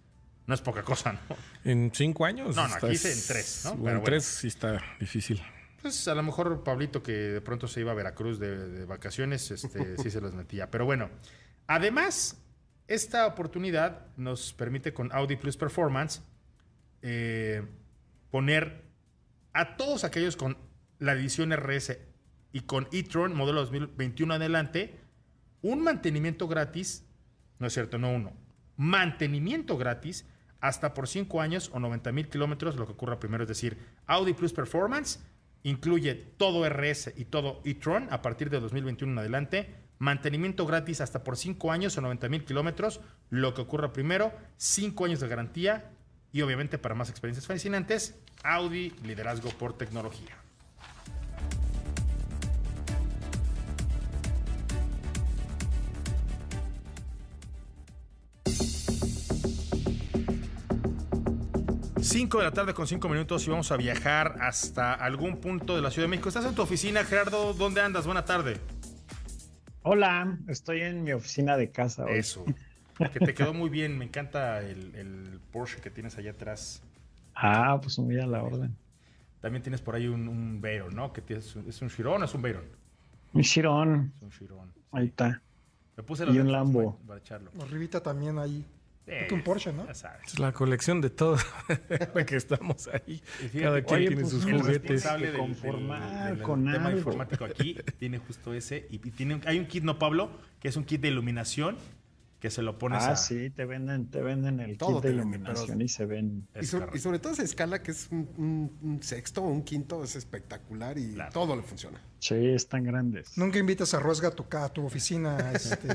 [0.46, 1.20] no es poca cosa, ¿no?
[1.66, 2.56] en cinco años.
[2.56, 3.72] No, no, aquí dice en tres, ¿no?
[3.72, 4.02] en bueno.
[4.04, 5.42] tres sí está difícil.
[5.82, 9.50] Pues a lo mejor Pablito, que de pronto se iba a Veracruz de, de vacaciones,
[9.50, 10.70] este, sí se los metía.
[10.70, 11.10] Pero bueno,
[11.66, 12.38] además,
[12.88, 16.22] esta oportunidad nos permite con Audi Plus Performance
[17.02, 17.64] eh,
[18.30, 18.84] poner
[19.54, 20.58] a todos aquellos con
[21.00, 21.98] la edición RS
[22.56, 24.98] y con e-tron modelo 2021 adelante,
[25.62, 27.04] un mantenimiento gratis,
[27.60, 28.32] no es cierto, no uno,
[28.78, 30.26] mantenimiento gratis
[30.62, 34.32] hasta por 5 años o 90 mil kilómetros, lo que ocurra primero, es decir, Audi
[34.32, 35.20] Plus Performance
[35.64, 41.26] incluye todo RS y todo e-tron a partir de 2021 en adelante, mantenimiento gratis hasta
[41.26, 45.92] por 5 años o 90 mil kilómetros, lo que ocurra primero, 5 años de garantía
[46.32, 50.45] y obviamente para más experiencias fascinantes, Audi Liderazgo por Tecnología.
[62.16, 65.82] 5 de la tarde con 5 minutos y vamos a viajar hasta algún punto de
[65.82, 66.30] la Ciudad de México.
[66.30, 67.54] ¿Estás en tu oficina, Gerardo?
[67.54, 68.06] ¿Dónde andas?
[68.06, 68.56] Buena tarde.
[69.82, 72.06] Hola, estoy en mi oficina de casa.
[72.06, 72.20] Hoy.
[72.20, 72.46] Eso,
[73.12, 73.98] que te quedó muy bien.
[73.98, 76.82] Me encanta el, Porsche que tienes allá atrás.
[77.36, 78.78] Ah, pues muy a la orden.
[79.42, 81.12] También tienes por ahí un, un Veyron, ¿no?
[81.12, 82.64] Que tienes, ¿Es un Chiron o es un Veyron?
[83.34, 84.14] Un Chiron.
[84.16, 84.74] Es un Chiron.
[84.94, 85.42] Ahí está.
[85.98, 86.98] Me puse y un Lambo.
[87.06, 87.52] Para, echarlo.
[87.62, 88.64] Arribita también ahí.
[89.08, 89.88] Es un Porsche, ¿no?
[89.90, 91.38] Es la colección de todo
[92.26, 93.22] que estamos ahí.
[93.60, 95.04] Cada quien tiene pues, sus juguetes.
[95.04, 98.88] De conformar con tema informático aquí tiene justo ese.
[98.90, 100.32] Y tiene, hay un kit, ¿no, Pablo?
[100.60, 101.78] Que es un kit de iluminación
[102.46, 103.16] que se lo pones ah, a...
[103.16, 106.48] sí, te venden, te venden el kit de iluminación y se ven...
[106.62, 111.18] Y, sobre todo esa escala que es un, sexto o un quinto es espectacular y
[111.34, 112.00] todo le funciona.
[112.20, 113.36] Sí, están grandes.
[113.36, 115.88] Nunca invites a Ruesga a tu, a tu oficina, este,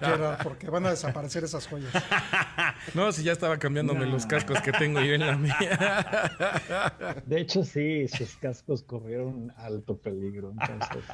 [0.00, 1.92] Gerard, porque van a desaparecer esas joyas.
[2.94, 7.14] No, si ya estaba cambiándome los cascos que tengo yo en la mía.
[7.26, 10.52] De hecho, sí, sus cascos corrieron alto peligro.
[10.52, 11.04] Entonces,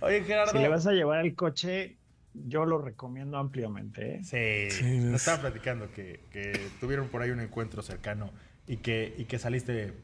[0.00, 0.52] Oye, Gerardo.
[0.52, 1.99] Si le vas a llevar el coche,
[2.34, 4.16] yo lo recomiendo ampliamente.
[4.16, 4.70] ¿eh?
[4.70, 8.32] Sí, nos estaba platicando que, tuvieron por ahí un encuentro cercano
[8.66, 9.94] y que, y que saliste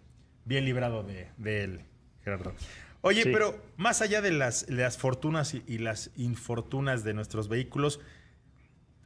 [0.45, 1.81] bien librado de, él,
[2.23, 2.53] Gerardo.
[3.03, 8.01] Oye, pero más allá de las, las fortunas y, las infortunas de nuestros vehículos,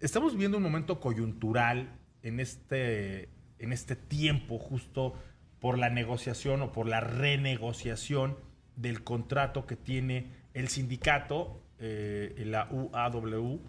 [0.01, 3.29] estamos viviendo un momento coyuntural en este,
[3.59, 5.15] en este tiempo justo
[5.61, 8.39] por la negociación o por la renegociación
[8.77, 13.61] del contrato que tiene el sindicato eh, la UAW,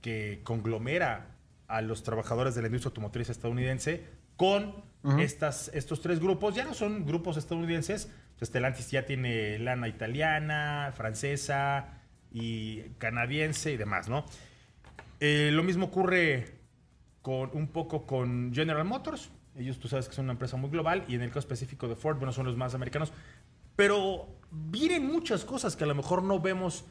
[0.00, 1.36] que conglomera
[1.68, 4.04] a los trabajadores de la industria automotriz estadounidense
[4.36, 4.74] con
[5.18, 6.54] estas, estos tres grupos.
[6.54, 8.10] Ya no son grupos estadounidenses.
[8.42, 12.00] Stellantis ya tiene lana italiana, francesa
[12.32, 14.24] y canadiense y demás, ¿no?
[15.20, 16.60] Eh, lo mismo ocurre
[17.20, 19.30] con un poco con General Motors.
[19.56, 21.96] Ellos tú sabes que son una empresa muy global y en el caso específico de
[21.96, 23.12] Ford, bueno, son los más americanos.
[23.76, 26.86] Pero vienen muchas cosas que a lo mejor no vemos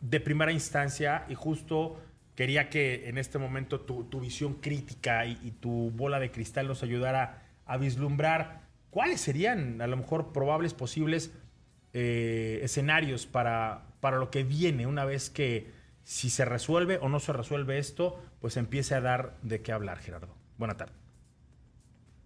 [0.00, 2.00] de primera instancia y justo
[2.34, 7.42] quería que en este momento tu, visión crítica y, tu bola de cristal nos ayudara
[7.66, 11.32] a vislumbrar cuáles serían a lo mejor probables posibles
[11.92, 17.18] eh, escenarios para, para lo que viene una vez que si se resuelve o no
[17.18, 20.34] se resuelve esto, pues empiece a dar de qué hablar, Gerardo.
[20.58, 20.92] Buena tarde.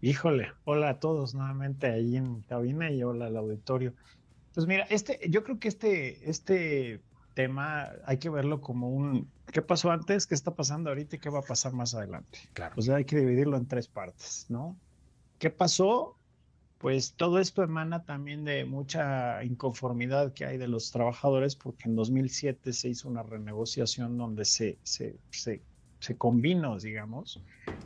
[0.01, 3.95] Híjole, hola a todos nuevamente ahí en cabina y hola al auditorio.
[4.55, 7.01] Pues mira, este, yo creo que este, este
[7.39, 11.31] tema hay que verlo como un qué pasó antes, qué está pasando ahorita y qué
[11.31, 12.41] va a pasar más adelante.
[12.53, 12.75] Claro.
[12.77, 14.77] O sea, hay que dividirlo en tres partes, ¿no?
[15.39, 16.19] ¿Qué pasó?
[16.79, 21.95] Pues todo esto emana también de mucha inconformidad que hay de los trabajadores, porque en
[21.95, 25.63] 2007 se hizo una renegociación donde se, se, se,
[26.01, 27.41] se combinó, digamos,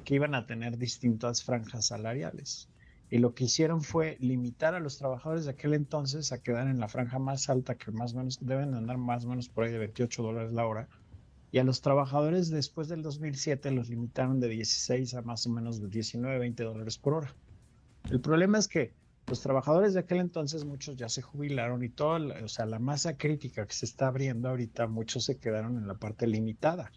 [0.07, 2.72] que iban a tener distintas franjas salariales
[3.13, 6.81] y lo que hicieron fue limitar a los trabajadores de aquel entonces a quedar en
[6.81, 9.77] la franja más alta, que más menos deben andar más o menos por ahí de
[9.77, 10.89] 28 dólares la hora,
[11.51, 15.79] y a los trabajadores después del 2007 los limitaron de 16 a más o menos
[15.83, 17.37] de 19, 20 dólares por hora.
[18.11, 18.95] El problema es que
[19.27, 23.19] los trabajadores de aquel entonces, muchos ya se jubilaron y toda, o sea, la masa
[23.19, 26.91] crítica que se está abriendo ahorita, muchos se quedaron en la parte limitada.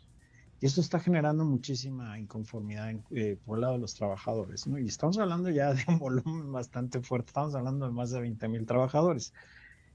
[0.62, 4.80] Y esto está generando muchísima inconformidad eh, por el lado de los trabajadores, ¿no?
[4.80, 8.48] Y estamos hablando ya de un volumen bastante fuerte, estamos hablando de más de 20
[8.48, 9.34] mil trabajadores.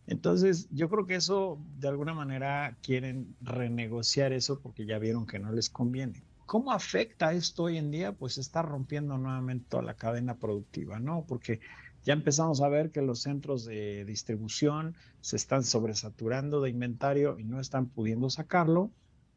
[0.06, 5.38] Entonces, yo creo que eso, de alguna manera, quieren renegociar eso porque ya vieron que
[5.38, 6.22] no les conviene.
[6.46, 8.12] ¿Cómo afecta esto hoy en día?
[8.12, 11.24] Pues está rompiendo nuevamente toda la cadena productiva, ¿no?
[11.28, 11.60] Porque
[12.04, 17.44] ya empezamos a ver que los centros de distribución se están sobresaturando de inventario y
[17.44, 18.90] no están pudiendo sacarlo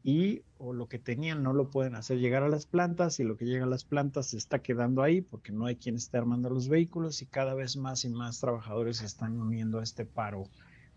[0.04, 3.38] y o lo que tenían no lo pueden hacer llegar a las plantas y lo
[3.38, 6.50] que llega a las plantas se está quedando ahí porque no hay quien esté armando
[6.50, 10.44] los vehículos y cada vez más y más trabajadores se están uniendo a este paro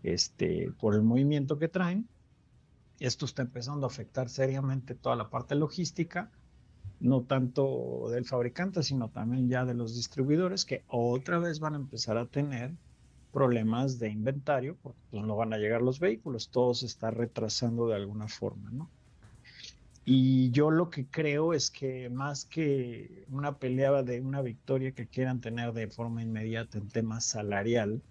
[0.03, 2.07] este, por el movimiento que traen.
[2.99, 6.29] Esto está empezando a afectar seriamente toda la parte logística,
[6.99, 11.77] no tanto del fabricante, sino también ya de los distribuidores que otra vez van a
[11.77, 12.73] empezar a tener
[13.31, 17.87] problemas de inventario, porque pues, no van a llegar los vehículos, todo se está retrasando
[17.87, 18.89] de alguna forma, ¿no?
[20.09, 25.05] Y yo lo que creo es que más que una pelea de una victoria que
[25.05, 28.01] quieran tener de forma inmediata en tema salarial,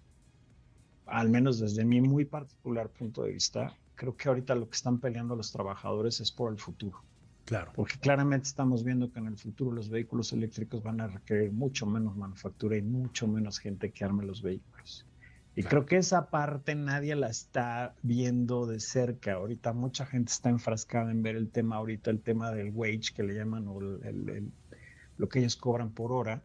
[1.07, 4.99] al menos desde mi muy particular punto de vista, creo que ahorita lo que están
[4.99, 7.01] peleando los trabajadores es por el futuro.
[7.45, 7.71] Claro.
[7.73, 11.87] Porque claramente estamos viendo que en el futuro los vehículos eléctricos van a requerir mucho
[11.87, 15.03] menos manufactura y mucho menos gente que arme los vehículos.
[15.57, 19.33] Y creo que esa parte nadie la está viendo de cerca.
[19.33, 23.23] Ahorita mucha gente está enfrascada en ver el tema ahorita, el tema del wage que
[23.23, 24.51] le llaman o el,
[25.17, 26.43] lo que ellos cobran por hora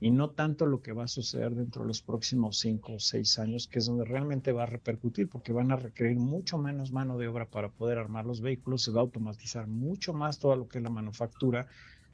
[0.00, 3.38] y no tanto lo que va a suceder dentro de los próximos cinco o seis
[3.38, 7.18] años, que es donde realmente va a repercutir, porque van a requerir mucho menos mano
[7.18, 10.68] de obra para poder armar los vehículos, se va a automatizar mucho más todo lo
[10.68, 11.66] que es la manufactura.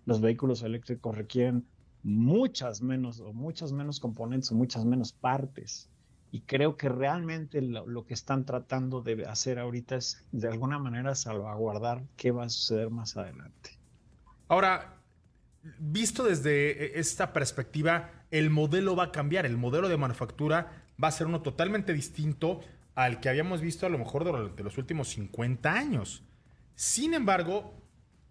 [0.05, 1.65] Los vehículos eléctricos requieren
[2.03, 5.89] muchas menos o muchas menos componentes o muchas menos partes.
[6.33, 11.14] Y creo que realmente lo, que están tratando de hacer ahorita es de alguna manera
[11.14, 13.77] salvaguardar qué va a suceder más adelante.
[14.49, 14.95] Ahora,
[15.79, 21.09] visto desde e, esta perspectiva, el modelo va a cambiar, el modelo de manufactura va
[21.09, 22.61] a ser uno totalmente distinto
[22.95, 26.23] al que habíamos visto a lo mejor durante los últimos 50 años.
[26.77, 27.75] Sin embargo,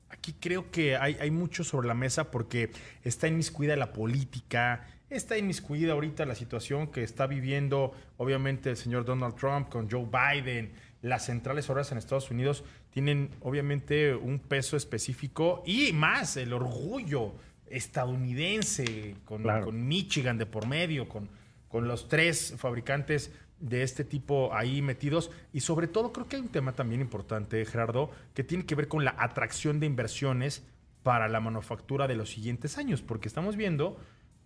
[0.09, 2.71] aquí creo que hay, hay mucho sobre la mesa porque
[3.03, 9.05] está inmiscuida la política, está inmiscuida ahorita la situación que está viviendo obviamente el señor
[9.05, 14.75] Donald Trump con Joe Biden, las centrales horas en Estados Unidos tienen obviamente un peso
[14.77, 17.33] específico y más el orgullo
[17.67, 21.29] estadounidense con, con Michigan de por medio, con,
[21.69, 25.31] con los tres fabricantes de este tipo ahí metidos.
[25.53, 28.87] Y sobre todo creo que hay un tema también importante, Gerardo, que tiene que ver
[28.87, 30.63] con la atracción de inversiones
[31.03, 33.97] para la manufactura de los siguientes años, porque estamos viendo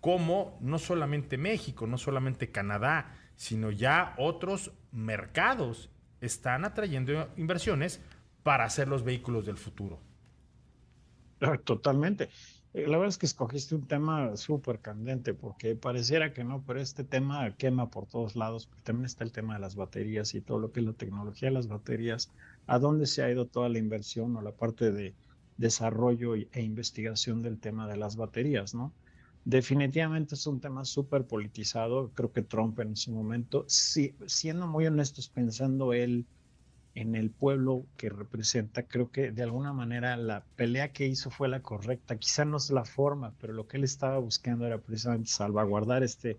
[0.04, 5.90] cómo no solamente México, no solamente Canadá, sino ya otros mercados
[6.20, 8.02] están atrayendo inversiones
[8.44, 10.02] para hacer los vehículos del futuro.
[11.40, 12.28] Ah, totalmente.
[12.74, 16.82] Eh, la verdad es que escogiste un tema súper candente porque pareciera que no, pero
[16.82, 18.70] este tema quema por todos lados.
[18.84, 21.56] También está el tema de las baterías y todo lo que es la tecnología de
[21.56, 22.30] las baterías.
[22.68, 25.16] ¿A dónde se ha ido toda la inversión o la parte de
[25.56, 28.92] desarrollo e investigación del tema de las baterías, no?
[29.46, 32.12] Definitivamente es un tema súper politizado.
[32.14, 36.26] Creo que Trump en su momento, si, siendo muy honestos, pensando él
[36.96, 41.50] en el pueblo que representa, creo que de alguna manera la pelea que hizo fue
[41.50, 42.18] la correcta.
[42.18, 46.38] Quizá no es la forma, pero lo que él estaba buscando era precisamente salvaguardar este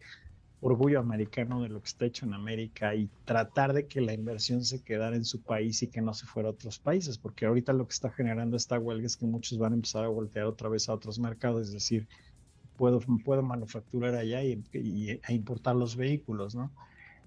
[0.61, 4.65] orgullo americano de lo que está hecho en América y tratar de que la inversión
[4.65, 7.75] se quedara en su país y que no se fuera a otros países, porque ahorita
[7.75, 10.71] lo que está generando esta huelga es que muchos van a empezar a voltear otra
[10.71, 12.09] vez a otros mercados, es decir,
[12.77, 16.71] puedo, puedo manufacturar allá y, y, e importar los vehículos, ¿no?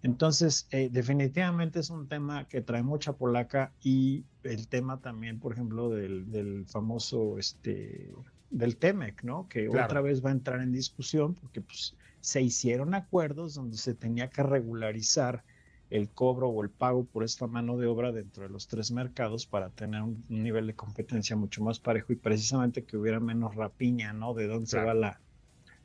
[0.04, 5.54] Entonces, eh, definitivamente es un tema que trae mucha polaca y el tema también, por
[5.54, 8.14] ejemplo, del, del famoso, este,
[8.52, 9.48] del TEMEC, ¿no?
[9.50, 13.96] Que otra vez va a entrar en discusión porque pues, se hicieron acuerdos donde se
[13.96, 15.44] tenía que regularizar
[15.90, 19.46] el cobro o el pago por esta mano de obra dentro de los tres mercados
[19.46, 24.14] para tener un, nivel de competencia mucho más parejo y precisamente que hubiera menos rapiña,
[24.14, 24.34] ¿no?
[24.34, 25.22] De dónde se va la,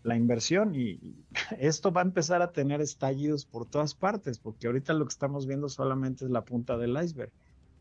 [0.03, 1.15] la inversión y
[1.59, 5.47] esto va a empezar a tener estallidos por todas partes, porque ahorita lo que estamos
[5.47, 7.33] viendo solamente es la punta del iceberg.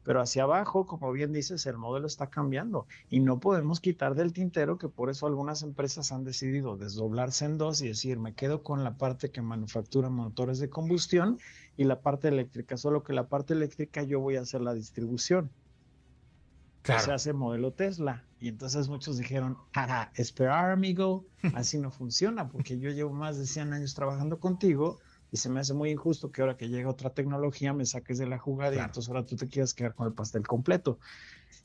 [0.03, 4.33] Pero hacia abajo, como bien dices, el modelo está cambiando y no podemos quitar del
[4.33, 8.63] tintero que por eso algunas empresas han decidido desdoblarse en dos y decir, me quedo
[8.63, 11.37] con la parte que manufactura motores de combustión
[11.77, 15.51] y la parte eléctrica, solo que la parte eléctrica yo voy a hacer la distribución
[16.83, 18.23] se hace modelo Tesla.
[18.39, 23.45] Y entonces muchos dijeron, para esperar, amigo, así no funciona, porque yo llevo más de
[23.45, 24.99] 100 años trabajando contigo
[25.31, 28.27] y se me hace muy injusto que ahora que llega otra tecnología me saques de
[28.27, 30.99] la jugada y entonces ahora tú te quieras quedar con el pastel completo.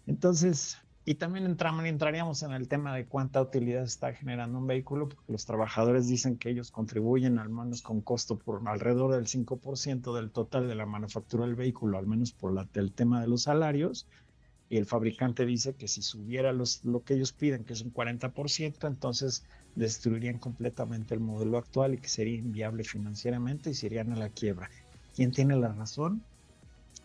[0.07, 5.09] Entonces, y también entramos, entraríamos en el tema de cuánta utilidad está generando un vehículo,
[5.09, 10.15] porque los trabajadores dicen que ellos contribuyen al menos con costo por alrededor del 5%
[10.15, 13.43] del total de la manufactura del vehículo, al menos por la, el tema de los
[13.43, 14.07] salarios
[14.69, 17.93] y el fabricante dice que si subiera los, lo que ellos piden, que es un
[17.93, 19.45] 40%, entonces
[19.77, 24.29] destruirían completamente el modelo actual y que sería inviable financieramente y se irían a la
[24.29, 24.71] quiebra.
[25.15, 26.23] ¿Quién tiene la razón?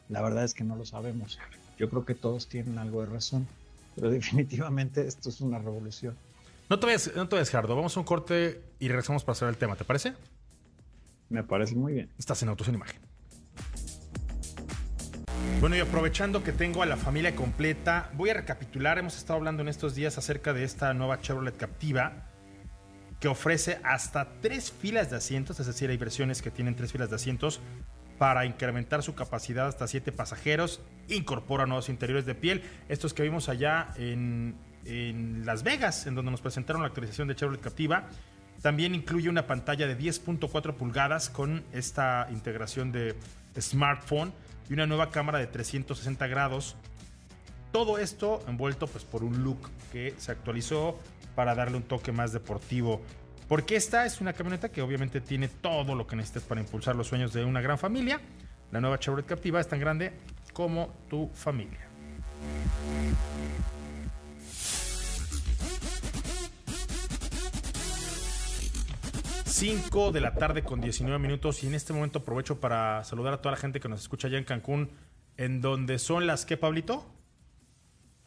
[0.10, 1.38] La verdad es que no lo sabemos.
[1.78, 3.48] Yo creo que todos tienen algo de razón,
[3.96, 6.16] pero definitivamente esto es una revolución.
[6.70, 7.76] No te vayas, no te vayas Gerardo.
[7.76, 9.76] Vamos a un corte y regresamos para hacer el tema.
[9.76, 10.14] ¿Te parece?
[11.30, 12.10] Me parece muy bien.
[12.18, 13.02] Estás en Autos en Imagen.
[15.62, 18.98] Bueno, y aprovechando que tengo a la familia completa, voy a recapitular.
[18.98, 22.28] Hemos estado hablando en estos días acerca de esta nueva Chevrolet Captiva.
[23.20, 27.12] que ofrece hasta tres filas de asientos, es decir, hay versiones que tienen tres filas
[27.12, 27.62] de asientos
[28.18, 30.82] para incrementar su capacidad hasta siete pasajeros.
[31.08, 36.32] Incorpora nuevos interiores de piel, estos que vimos allá en, en Las Vegas, en donde
[36.32, 38.10] nos presentaron la actualización de Chevrolet Captiva.
[38.64, 43.16] También incluye una pantalla de 10.4 pulgadas con esta integración de
[43.60, 44.34] smartphone
[44.70, 46.76] y una nueva cámara de 360 grados.
[47.72, 51.00] Todo esto envuelto pues, por un look que se actualizó
[51.36, 53.02] para darle un toque más deportivo.
[53.48, 57.08] Porque esta es una camioneta que obviamente tiene todo lo que necesitas para impulsar los
[57.08, 58.22] sueños de una gran familia.
[58.72, 60.14] La nueva Chevrolet Captiva es tan grande
[60.54, 61.80] como tu familia.
[69.66, 73.38] 5 de la tarde con 19 minutos y en este momento aprovecho para saludar a
[73.44, 74.90] toda la gente que nos escucha allá en Cancún,
[75.38, 77.06] en donde son las que, Pablito?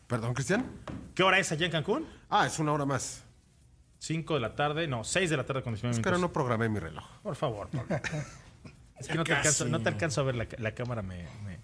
[0.07, 0.65] Perdón, Cristian.
[1.13, 2.07] ¿Qué hora es allá en Cancún?
[2.31, 3.25] Ah, es una hora más.
[3.99, 6.13] 5 de la tarde, no, 6 de la tarde con 19 Es que minutos.
[6.13, 7.05] ahora no programé mi reloj.
[7.25, 7.97] Por favor, Pablo.
[9.01, 11.59] es que no te, alcanzo, no te alcanzo a ver, la, la cámara me, me-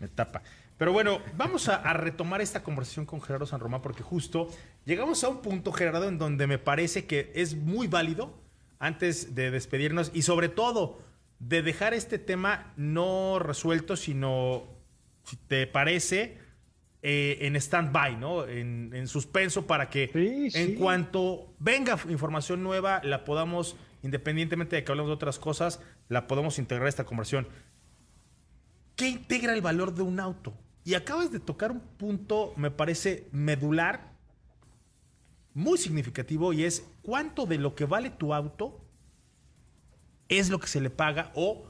[0.00, 0.42] me tapa.
[0.76, 4.48] Pero bueno, vamos a, a retomar esta conversación con Gerardo San Román porque justo
[4.84, 8.42] llegamos a un punto, Gerardo, en donde me parece que es muy válido
[8.82, 11.00] antes de despedirnos y sobre todo
[11.38, 14.64] de dejar este tema no resuelto, sino,
[15.22, 16.36] si te parece,
[17.00, 18.44] eh, en stand-by, ¿no?
[18.46, 20.74] En, en suspenso para que Sí, en sí.
[20.74, 26.58] cuanto venga información nueva, la podamos, independientemente de que hablemos de otras cosas, la podemos
[26.58, 27.46] integrar a esta conversación.
[28.96, 30.54] ¿Qué integra el valor de un auto?
[30.84, 34.12] Y acabas de tocar un punto, me parece, medular,
[35.54, 38.84] muy significativo, y es cuánto de lo que vale tu auto
[40.28, 41.66] es lo que se le paga o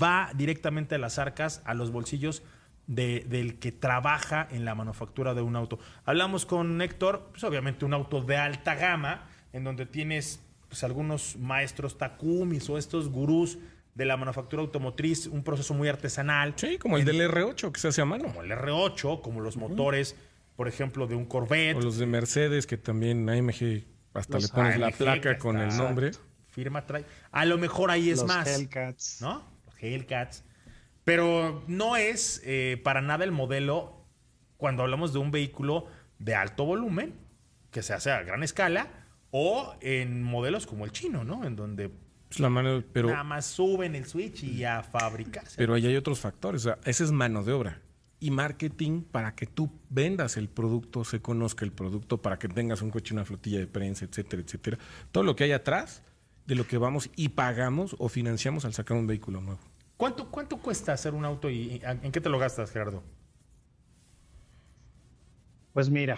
[0.00, 2.42] va directamente a las arcas, a los bolsillos
[2.86, 5.78] de- del que trabaja en la manufactura de un auto.
[6.04, 11.36] Hablamos con Héctor, pues obviamente un auto de alta gama, en donde tienes pues, algunos
[11.36, 13.58] maestros Takumis o estos gurús
[13.94, 16.52] de la manufactura automotriz, un proceso muy artesanal.
[16.56, 18.24] Sí, como el del R8 que se hace a mano.
[18.24, 20.16] Como el R8, como los motores,
[20.54, 21.76] por ejemplo, de un Corvette.
[21.76, 23.84] O los de Mercedes, que también AMG
[24.18, 26.12] hasta Los le pones la placa con el nombre.
[26.48, 27.04] Firma trae.
[27.32, 28.48] A lo mejor ahí es los más.
[28.48, 29.20] Hellcats.
[29.20, 29.44] ¿no?
[29.66, 30.44] Los Hellcats.
[31.04, 34.04] Pero no es eh, para nada el modelo
[34.56, 35.86] cuando hablamos de un vehículo
[36.18, 37.14] de alto volumen,
[37.70, 38.88] que se hace a gran escala,
[39.30, 41.44] o en modelos como el chino, ¿no?
[41.44, 41.90] En donde
[42.28, 45.56] Pues la mano, pero, nada más suben el switch y a fabricarse.
[45.58, 46.62] pero ahí hay otros factores.
[46.62, 47.82] O sea, esa es mano de obra.
[48.18, 52.80] Y marketing para que tú vendas el producto, se conozca el producto, para que tengas
[52.82, 54.78] un coche, una flotilla de prensa, etcétera, etcétera.
[55.12, 56.02] Todo lo que hay atrás
[56.46, 59.60] de lo que vamos y pagamos o financiamos al sacar un vehículo nuevo.
[59.96, 63.02] ¿Cuánto, ¿Cuánto cuesta hacer un auto y y en qué te lo gastas, Gerardo?
[65.72, 66.16] Pues mira,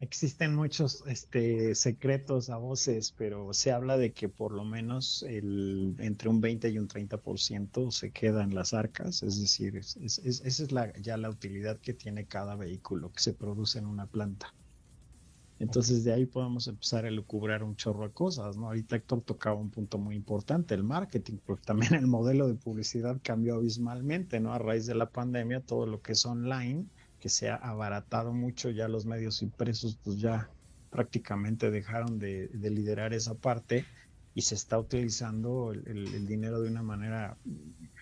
[0.00, 5.94] existen muchos este, secretos a voces, pero se habla de que por lo menos el,
[6.00, 10.18] entre un 20 y un 30% se queda en las arcas, es decir, es- es-
[10.18, 13.86] es- esa es la, ya la utilidad que tiene cada vehículo que se produce en
[13.86, 14.56] una planta.
[15.58, 18.66] Entonces de ahí podemos empezar a lucubrar un chorro de cosas, ¿no?
[18.68, 23.20] Ahorita Héctor tocaba un punto muy importante, el marketing, porque también el modelo de publicidad
[23.22, 24.54] cambió abismalmente, ¿no?
[24.54, 26.88] A raíz de la pandemia, todo lo que es online,
[27.20, 30.52] que se ha abaratado mucho, ya los medios impresos pues ya
[30.90, 33.88] prácticamente dejaron de, de liderar esa parte
[34.34, 37.38] y se está utilizando el, el- dinero de una manera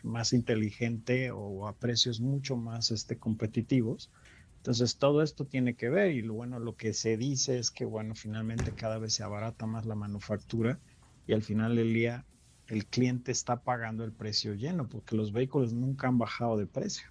[0.03, 4.11] más inteligente o a precios mucho más este, competitivos.
[4.59, 8.15] Entonces todo esto tiene que ver y bueno, lo que se dice es que bueno,
[8.15, 10.81] finalmente cada vez se abarata más la manufactura
[11.27, 12.27] y al final del día
[12.67, 17.05] el cliente está pagando el precio lleno porque los vehículos nunca han bajado de precio.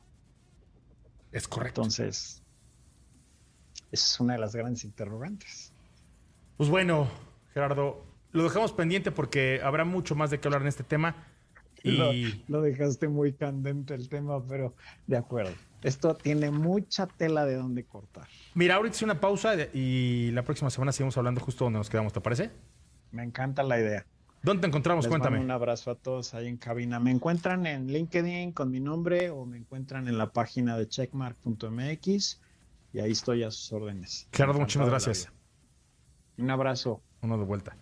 [1.32, 1.82] Es correcto.
[1.82, 2.42] Entonces,
[3.92, 5.72] esa es una de las grandes interrogantes.
[6.58, 7.08] Pues bueno,
[7.54, 11.28] Gerardo, lo dejamos pendiente porque habrá mucho más de qué hablar en este tema.
[11.84, 14.74] Lo, Y lo dejaste muy candente el tema, pero
[15.06, 15.52] de acuerdo.
[15.84, 18.28] Esto tiene mucha tela de donde cortar.
[18.56, 22.12] mira, ahorita hice una pausa y la próxima semana seguimos hablando justo donde nos quedamos,
[22.14, 22.50] ¿te parece?
[23.12, 24.06] Me encanta la idea.
[24.44, 25.06] ¿Dónde te encontramos?
[25.06, 25.44] Les mando Cuéntame.
[25.44, 27.00] un abrazo a todos ahí en cabina.
[27.00, 32.40] Me encuentran en LinkedIn con mi nombre o me encuentran en la página de checkmark.mx
[32.94, 34.28] y ahí estoy a sus órdenes.
[34.32, 35.30] Gerardo, muchísimas gracias.
[36.38, 37.02] Un abrazo.
[37.22, 37.76] Uno de vuelta.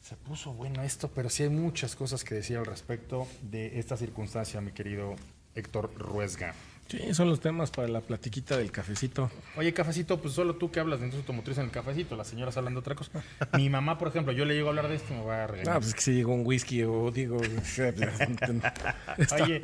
[0.00, 3.96] Se puso bueno esto, pero sí hay muchas cosas que decir al respecto de esta
[3.96, 5.14] circunstancia, mi querido
[5.54, 6.54] Héctor Ruesga.
[6.92, 9.30] Sí, son los temas para la platiquita del cafecito.
[9.56, 12.54] Oye, cafecito, pues solo tú que hablas de industria automotriz en el cafecito, las señoras
[12.58, 13.24] hablan de otra cosa.
[13.56, 15.46] Mi mamá, por ejemplo, yo le llego a hablar de esto y me va a
[15.46, 15.74] regañar.
[15.74, 17.38] Ah, pues es que si llegó un whisky o digo...
[17.38, 19.62] Oye,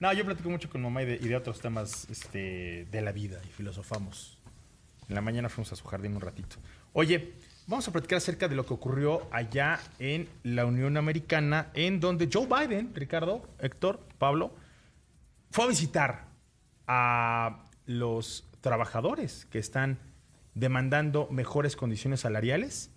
[0.00, 3.12] no, yo platico mucho con mamá y de, y de otros temas este, de la
[3.12, 4.36] vida y filosofamos.
[5.08, 6.56] En la mañana fuimos a su jardín un ratito.
[6.92, 7.32] Oye,
[7.68, 12.28] Vamos a platicar acerca de lo que ocurrió allá en la Unión Americana, en donde
[12.32, 14.54] Joe Biden, Ricardo, Héctor, Pablo,
[15.50, 16.25] fue a visitar
[16.86, 19.98] a los trabajadores que están
[20.54, 22.90] demandando mejores condiciones salariales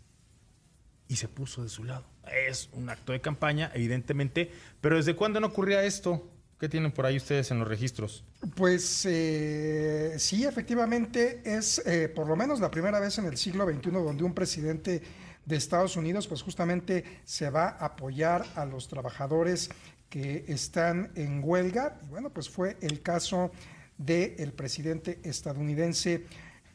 [1.08, 2.06] y se puso de su lado.
[2.48, 6.30] Es un acto de campaña, evidentemente, pero ¿desde cuándo no ocurría esto?
[6.60, 8.24] ¿Qué tienen por ahí ustedes en los registros?
[8.56, 13.66] Pues eh, sí, efectivamente es eh, por lo menos la primera vez en el siglo
[13.66, 15.02] XXI donde un presidente
[15.46, 19.70] de Estados Unidos pues justamente se va a apoyar a los trabajadores
[20.10, 21.98] que están en huelga.
[22.04, 23.52] Y bueno, pues fue el caso
[24.00, 26.26] del presidente estadounidense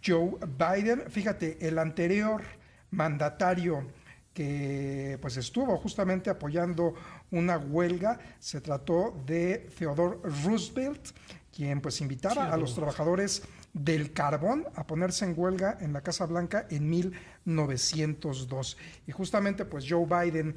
[0.04, 1.10] Joe Biden.
[1.10, 2.42] Fíjate, el anterior
[2.92, 3.84] mandatario
[4.34, 6.94] que pues estuvo justamente apoyando
[7.30, 8.18] una huelga.
[8.38, 11.10] Se trató de Theodore Roosevelt,
[11.54, 16.26] quien pues invitaba a los trabajadores del carbón a ponerse en huelga en la Casa
[16.26, 18.76] Blanca en 1902.
[19.06, 20.56] Y justamente pues Joe Biden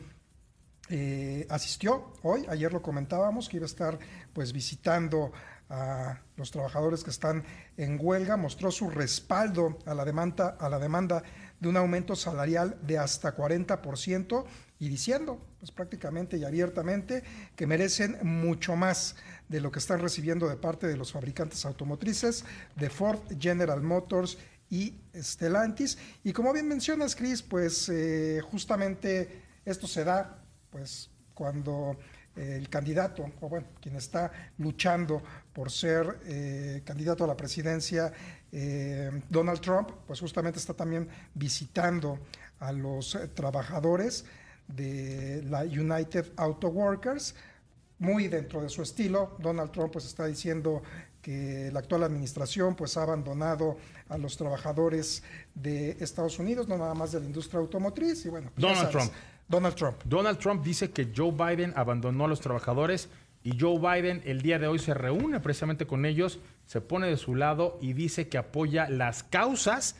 [0.89, 3.99] eh, asistió hoy, ayer lo comentábamos, que iba a estar
[4.33, 5.31] pues visitando
[5.69, 7.43] a los trabajadores que están
[7.75, 11.23] en huelga, mostró su respaldo a la demanda, a la demanda
[11.59, 14.45] de un aumento salarial de hasta 40%
[14.79, 17.23] y diciendo, pues prácticamente y abiertamente,
[17.55, 19.15] que merecen mucho más
[19.49, 22.45] de lo que están recibiendo de parte de los fabricantes automotrices,
[22.75, 24.37] de Ford, General Motors
[24.69, 25.97] y Stellantis.
[26.23, 31.97] Y como bien mencionas, Chris, pues eh, justamente esto se da, pues cuando
[32.37, 35.21] el candidato, o bueno, quien está luchando
[35.53, 38.13] por ser eh, candidato a la presidencia,
[38.51, 42.19] eh, Donald Trump, pues justamente está también visitando
[42.59, 44.25] a los trabajadores
[44.67, 47.35] de la United Auto Workers,
[47.99, 49.35] muy dentro de su estilo.
[49.39, 50.83] Donald Trump pues está diciendo
[51.21, 53.77] que la actual administración pues ha abandonado
[54.09, 55.23] a los trabajadores
[55.55, 58.51] de Estados Unidos, no nada más de la industria automotriz y bueno.
[58.53, 59.11] Pues Donald Trump.
[59.47, 59.97] Donald Trump.
[60.05, 63.09] Donald Trump dice que Joe Biden abandonó a los trabajadores
[63.43, 67.17] y Joe Biden el día de hoy se reúne precisamente con ellos, se pone de
[67.17, 69.95] su lado y dice que apoya las causas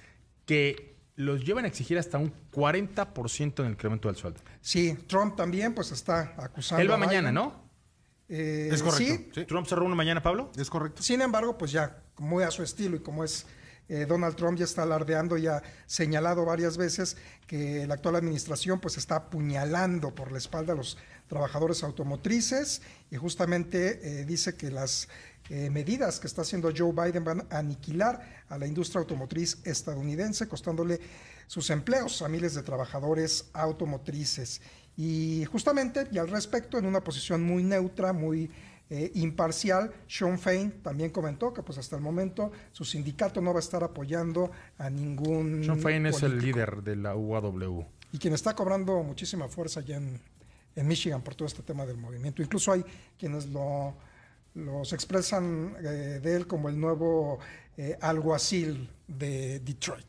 [0.46, 4.40] que los llevan a exigir hasta un 40% en el incremento del sueldo.
[4.62, 6.82] Sí, Trump también pues está acusando.
[6.82, 7.68] Él va mañana, ¿no?
[8.30, 9.14] Eh, Es correcto.
[9.16, 9.30] sí.
[9.34, 9.46] Sí.
[9.46, 10.52] Trump se reúne mañana, Pablo.
[10.58, 11.02] Es correcto.
[11.02, 13.48] Sin embargo, pues ya, muy a su estilo y como es
[13.90, 17.18] eh, Donald Trump ya está alardeando y ha señalado varias veces
[17.48, 22.82] que la actual administración pues está apuñalando por la espalda a los trabajadores automotrices
[23.12, 25.08] y justamente eh, dice que las
[25.50, 30.48] eh, medidas que está haciendo Joe Biden van a aniquilar a la industria automotriz estadounidense,
[30.48, 31.00] costándole
[31.48, 34.62] sus empleos a miles de trabajadores automotrices.
[34.98, 38.52] Y justamente, y al respecto, en una posición muy neutra, muy
[38.90, 43.60] eh, imparcial, Sean Fain también comentó que pues hasta el momento su sindicato no va
[43.60, 47.86] a estar apoyando a ningún Sean Fain es el líder de la UAW.
[48.14, 50.20] Y quien está cobrando muchísima fuerza allá en,
[50.76, 52.42] en Michigan por todo este tema del movimiento.
[52.42, 52.86] Incluso hay
[53.18, 53.94] quienes lo,
[54.54, 57.40] los expresan eh, de él como el nuevo
[57.76, 60.06] eh, alguacil de Detroit.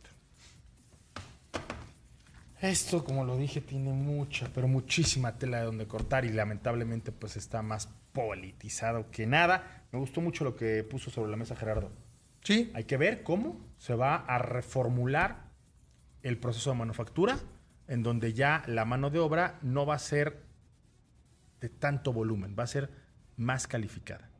[2.60, 7.36] Esto, como lo dije, tiene mucha, pero muchísima tela de donde cortar y lamentablemente pues
[7.36, 9.84] está más politizado que nada.
[9.92, 11.90] Me gustó mucho lo que puso sobre la mesa Gerardo.
[12.42, 15.48] Sí, Hay que ver cómo se va a reformular
[16.22, 17.38] el proceso de manufactura,
[17.88, 20.42] en donde ya la mano de obra no va a ser
[21.61, 22.90] de tanto volumen, va a ser
[23.36, 24.30] más calificada.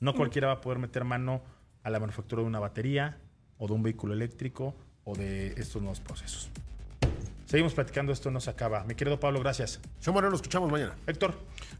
[0.00, 1.42] No cualquiera va a poder meter mano
[1.82, 3.18] a la manufactura de una batería
[3.58, 6.50] o de un vehículo eléctrico o de estos nuevos procesos.
[7.46, 8.84] Seguimos platicando, esto no se acaba.
[8.84, 9.80] Mi querido Pablo, gracias.
[10.00, 10.94] Sean Moreno, nos escuchamos mañana.
[11.06, 11.34] Héctor,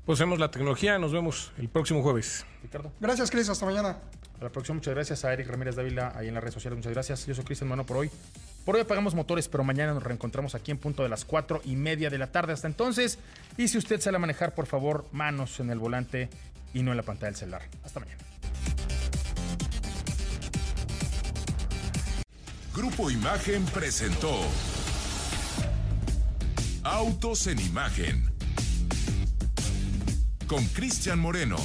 [0.04, 2.44] Pues vemos la tecnología, nos vemos el próximo jueves.
[2.62, 2.92] Ricardo.
[3.00, 3.98] gracias Chris, hasta mañana.
[4.40, 6.76] A la próxima, muchas gracias a Eric Ramírez Dávila ahí en las redes sociales.
[6.76, 7.26] Muchas gracias.
[7.26, 8.10] Yo soy Cristian Mano por hoy.
[8.64, 11.76] Por hoy apagamos motores, pero mañana nos reencontramos aquí en punto de las cuatro y
[11.76, 12.52] media de la tarde.
[12.52, 13.18] Hasta entonces,
[13.56, 16.28] y si usted sale a manejar, por favor, manos en el volante
[16.74, 17.62] y no en la pantalla del celular.
[17.84, 18.18] Hasta mañana.
[22.74, 24.36] Grupo Imagen presentó
[26.84, 28.30] Autos en Imagen
[30.46, 31.56] con Cristian Moreno.